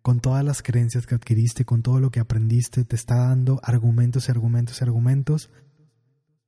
Con 0.00 0.20
todas 0.20 0.42
las 0.42 0.62
creencias 0.62 1.06
que 1.06 1.14
adquiriste, 1.14 1.66
con 1.66 1.82
todo 1.82 2.00
lo 2.00 2.10
que 2.10 2.18
aprendiste, 2.18 2.82
te 2.86 2.96
está 2.96 3.16
dando 3.16 3.60
argumentos 3.62 4.26
y 4.26 4.30
argumentos 4.30 4.80
y 4.80 4.84
argumentos 4.84 5.50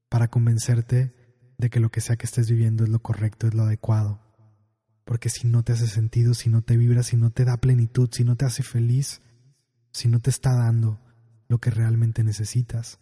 para 0.09 0.29
convencerte 0.29 1.15
de 1.59 1.69
que 1.69 1.79
lo 1.79 1.91
que 1.91 2.01
sea 2.01 2.17
que 2.17 2.25
estés 2.25 2.49
viviendo 2.49 2.85
es 2.85 2.89
lo 2.89 3.01
correcto, 3.01 3.49
es 3.49 3.53
lo 3.53 3.65
adecuado. 3.65 4.23
Porque 5.05 5.29
si 5.29 5.47
no 5.47 5.63
te 5.63 5.75
hace 5.75 5.89
sentido, 5.89 6.33
si 6.33 6.49
no 6.49 6.63
te 6.63 6.79
vibra, 6.79 7.03
si 7.03 7.19
no 7.19 7.29
te 7.29 7.45
da 7.45 7.59
plenitud, 7.59 8.09
si 8.11 8.25
no 8.25 8.35
te 8.35 8.47
hace 8.47 8.63
feliz, 8.63 9.21
si 9.93 10.09
no 10.09 10.21
te 10.21 10.31
está 10.31 10.55
dando 10.55 10.99
lo 11.49 11.59
que 11.59 11.71
realmente 11.71 12.25
necesitas, 12.25 12.99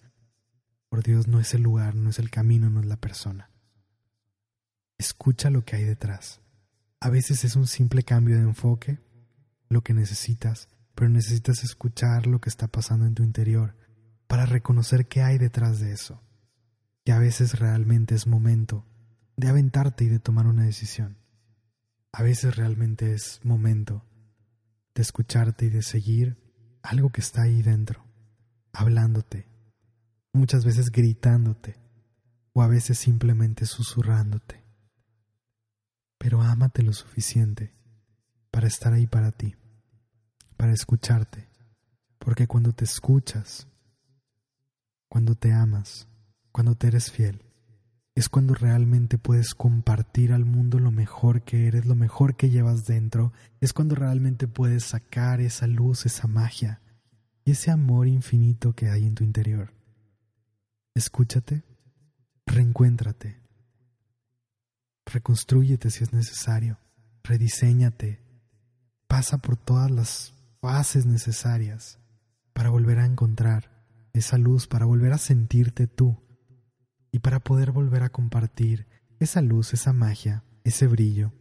por 0.89 1.05
Dios 1.05 1.29
no 1.29 1.39
es 1.39 1.55
el 1.55 1.63
lugar, 1.63 1.95
no 1.95 2.11
es 2.11 2.19
el 2.19 2.31
camino, 2.31 2.69
no 2.69 2.81
es 2.81 2.87
la 2.87 2.97
persona. 2.97 3.49
Escucha 4.99 5.51
lo 5.51 5.65
que 5.65 5.77
hay 5.77 5.85
detrás. 5.85 6.41
A 7.01 7.11
veces 7.11 7.45
es 7.45 7.57
un 7.57 7.67
simple 7.67 8.03
cambio 8.03 8.37
de 8.37 8.43
enfoque 8.43 9.01
lo 9.69 9.83
que 9.83 9.95
necesitas, 9.95 10.69
pero 10.95 11.11
necesitas 11.11 11.65
escuchar 11.65 12.27
lo 12.27 12.41
que 12.41 12.49
está 12.49 12.69
pasando 12.69 13.07
en 13.07 13.15
tu 13.15 13.23
interior 13.23 13.77
para 14.27 14.47
reconocer 14.47 15.07
qué 15.07 15.23
hay 15.23 15.39
detrás 15.39 15.81
de 15.81 15.93
eso. 15.93 16.23
Y 17.05 17.11
a 17.11 17.19
veces 17.19 17.59
realmente 17.59 18.15
es 18.15 18.27
momento 18.27 18.87
de 19.37 19.49
aventarte 19.49 20.05
y 20.05 20.09
de 20.09 20.19
tomar 20.19 20.47
una 20.47 20.65
decisión. 20.65 21.19
A 22.13 22.23
veces 22.23 22.57
realmente 22.57 23.13
es 23.13 23.41
momento 23.43 24.05
de 24.95 25.03
escucharte 25.03 25.67
y 25.67 25.71
de 25.71 25.83
seguir 25.83 26.39
algo 26.83 27.11
que 27.11 27.21
está 27.21 27.43
ahí 27.43 27.63
dentro, 27.63 28.05
hablándote, 28.73 29.49
muchas 30.33 30.65
veces 30.65 30.91
gritándote 30.91 31.77
o 32.53 32.63
a 32.63 32.69
veces 32.69 32.99
simplemente 32.99 33.67
susurrándote. 33.67 34.64
Pero 36.25 36.41
ámate 36.41 36.83
lo 36.83 36.95
suficiente 36.95 37.75
para 38.51 38.67
estar 38.67 38.95
ahí 38.95 39.07
para 39.07 39.31
ti, 39.31 39.57
para 40.57 40.73
escucharte, 40.73 41.51
porque 42.19 42.47
cuando 42.47 42.73
te 42.73 42.87
escuchas, 42.87 43.69
cuando 45.11 45.35
te 45.35 45.53
amas, 45.53 46.09
cuando 46.51 46.77
te 46.77 46.87
eres 46.87 47.11
fiel, 47.11 47.43
es 48.15 48.31
cuando 48.31 48.55
realmente 48.55 49.19
puedes 49.19 49.55
compartir 49.55 50.33
al 50.33 50.47
mundo 50.47 50.79
lo 50.79 50.91
mejor 50.91 51.43
que 51.43 51.67
eres, 51.67 51.85
lo 51.85 51.95
mejor 51.95 52.37
que 52.37 52.49
llevas 52.49 52.87
dentro, 52.87 53.35
es 53.61 53.75
cuando 53.75 53.95
realmente 53.95 54.49
puedes 54.49 54.85
sacar 54.85 55.43
esa 55.43 55.67
luz, 55.67 56.07
esa 56.07 56.27
magia 56.27 56.81
y 57.45 57.51
ese 57.51 57.71
amor 57.71 58.09
infinito 58.09 58.73
que 58.73 58.89
hay 58.89 59.07
en 59.07 59.15
tu 59.15 59.25
interior. 59.25 59.75
Escúchate, 60.95 61.65
reencuéntrate, 62.47 63.44
reconstrúyete 65.07 65.91
si 65.91 66.05
es 66.05 66.13
necesario, 66.13 66.79
rediseñate, 67.23 68.21
pasa 69.07 69.39
por 69.39 69.57
todas 69.57 69.91
las 69.91 70.35
fases 70.61 71.07
necesarias 71.07 71.99
para 72.53 72.71
volver 72.71 72.99
a 72.99 73.07
encontrar 73.07 73.71
esa 74.13 74.39
luz, 74.39 74.67
para 74.67 74.87
volver 74.87 75.13
a 75.13 75.19
sentirte 75.19 75.87
tú 75.87 76.17
y 77.13 77.19
para 77.19 77.41
poder 77.41 77.73
volver 77.73 78.03
a 78.03 78.11
compartir 78.11 78.87
esa 79.19 79.43
luz, 79.43 79.73
esa 79.73 79.93
magia, 79.93 80.45
ese 80.65 80.87
brillo, 80.87 81.33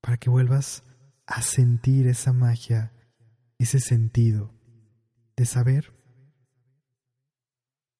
para 0.00 0.16
que 0.16 0.30
vuelvas 0.30 0.82
a 1.26 1.42
sentir 1.42 2.06
esa 2.06 2.32
magia, 2.32 2.92
ese 3.58 3.80
sentido 3.80 4.52
de 5.36 5.46
saber, 5.46 5.92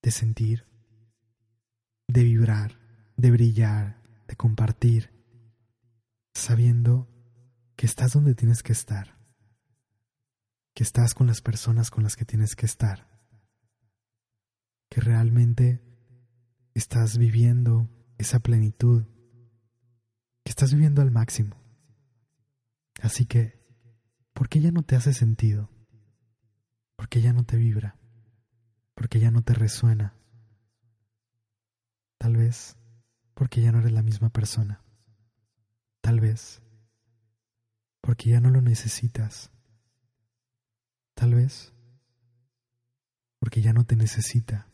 de 0.03 0.11
sentir, 0.11 0.67
de 2.07 2.23
vibrar, 2.23 2.84
de 3.17 3.31
brillar, 3.31 4.03
de 4.27 4.37
compartir, 4.37 5.11
sabiendo 6.35 7.09
que 7.77 7.87
estás 7.87 8.13
donde 8.13 8.35
tienes 8.35 8.63
que 8.63 8.73
estar, 8.73 9.19
que 10.75 10.83
estás 10.83 11.15
con 11.15 11.27
las 11.27 11.41
personas 11.41 11.91
con 11.91 12.03
las 12.03 12.17
que 12.17 12.25
tienes 12.25 12.57
que 12.57 12.67
estar, 12.67 13.09
que 14.89 15.01
realmente 15.01 15.83
estás 16.75 17.19
viviendo 17.19 17.89
esa 18.19 18.41
plenitud, 18.41 19.05
que 20.45 20.51
estás 20.51 20.73
viviendo 20.73 21.03
al 21.03 21.11
máximo. 21.11 21.57
Así 23.03 23.27
que, 23.27 23.61
¿por 24.33 24.49
qué 24.49 24.61
ya 24.61 24.71
no 24.71 24.83
te 24.83 24.97
hace 24.97 25.13
sentido? 25.13 25.71
¿Por 26.97 27.09
qué 27.09 27.21
ya 27.21 27.33
no 27.33 27.45
te 27.45 27.57
vibra? 27.57 27.97
¿Por 28.95 29.09
qué 29.09 29.21
ya 29.21 29.31
no 29.31 29.43
te 29.43 29.55
resuena? 29.55 30.15
Tal 32.19 32.37
vez 32.37 32.77
porque 33.35 33.61
ya 33.61 33.73
no 33.73 33.81
eres 33.81 33.93
la 33.93 34.03
misma 34.03 34.31
persona. 34.31 34.83
Tal 36.01 36.21
vez 36.21 36.63
porque 38.01 38.31
ya 38.31 38.41
no 38.41 38.51
lo 38.51 38.61
necesitas. 38.61 39.51
Tal 41.15 41.35
vez 41.35 41.73
porque 43.39 43.61
ya 43.61 43.73
no 43.73 43.85
te 43.85 43.97
necesita 43.97 44.69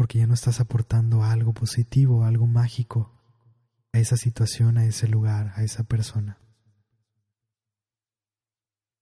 porque 0.00 0.18
ya 0.18 0.26
no 0.26 0.32
estás 0.32 0.60
aportando 0.60 1.24
algo 1.24 1.52
positivo, 1.52 2.24
algo 2.24 2.46
mágico 2.46 3.12
a 3.92 3.98
esa 3.98 4.16
situación, 4.16 4.78
a 4.78 4.86
ese 4.86 5.06
lugar, 5.08 5.52
a 5.56 5.62
esa 5.62 5.84
persona. 5.84 6.38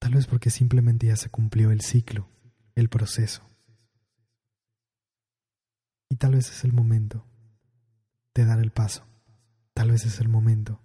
Tal 0.01 0.15
vez 0.15 0.27
porque 0.27 0.51
simplemente 0.51 1.07
ya 1.07 1.15
se 1.15 1.31
cumplió 1.31 1.71
el 1.71 1.83
ciclo, 1.83 2.29
el 2.75 2.89
proceso. 2.89 3.49
Y 6.11 6.17
tal 6.17 6.35
vez 6.35 6.51
es 6.51 6.65
el 6.65 6.73
momento 6.73 7.25
de 8.39 8.45
dar 8.45 8.61
el 8.61 8.71
paso. 8.71 9.05
Tal 9.75 9.91
vez 9.91 10.07
es 10.07 10.21
el 10.21 10.29
momento, 10.29 10.81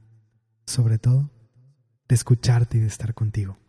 sobre 0.66 0.98
todo, 0.98 1.30
de 2.08 2.16
escucharte 2.16 2.78
y 2.78 2.82
de 2.82 2.88
estar 2.88 3.13
contigo. 3.13 3.60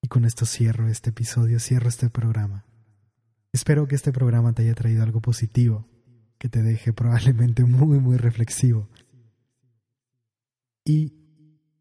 Y 0.00 0.08
con 0.08 0.24
esto 0.24 0.46
cierro 0.46 0.88
este 0.88 1.10
episodio, 1.10 1.58
cierro 1.58 1.88
este 1.88 2.08
programa. 2.08 2.64
Espero 3.52 3.88
que 3.88 3.96
este 3.96 4.12
programa 4.12 4.52
te 4.52 4.62
haya 4.62 4.74
traído 4.74 5.02
algo 5.02 5.20
positivo, 5.20 5.88
que 6.38 6.48
te 6.48 6.62
deje 6.62 6.92
probablemente 6.92 7.64
muy, 7.64 7.98
muy 7.98 8.16
reflexivo 8.16 8.88
y 10.84 11.12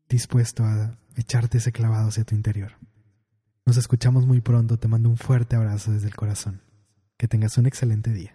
dispuesto 0.10 0.64
a 0.64 0.98
echarte 1.16 1.60
ese 1.60 1.72
clavado 1.72 2.08
hacia 2.08 2.24
tu 2.24 2.34
interior. 2.34 2.74
Nos 3.66 3.78
escuchamos 3.78 4.26
muy 4.26 4.42
pronto, 4.42 4.80
te 4.80 4.88
mando 4.88 5.10
un 5.10 5.18
fuerte 5.18 5.56
abrazo 5.56 5.92
desde 5.92 6.08
el 6.08 6.16
corazón. 6.16 6.62
Que 7.18 7.28
tengas 7.28 7.58
un 7.58 7.66
excelente 7.66 8.12
día. 8.12 8.35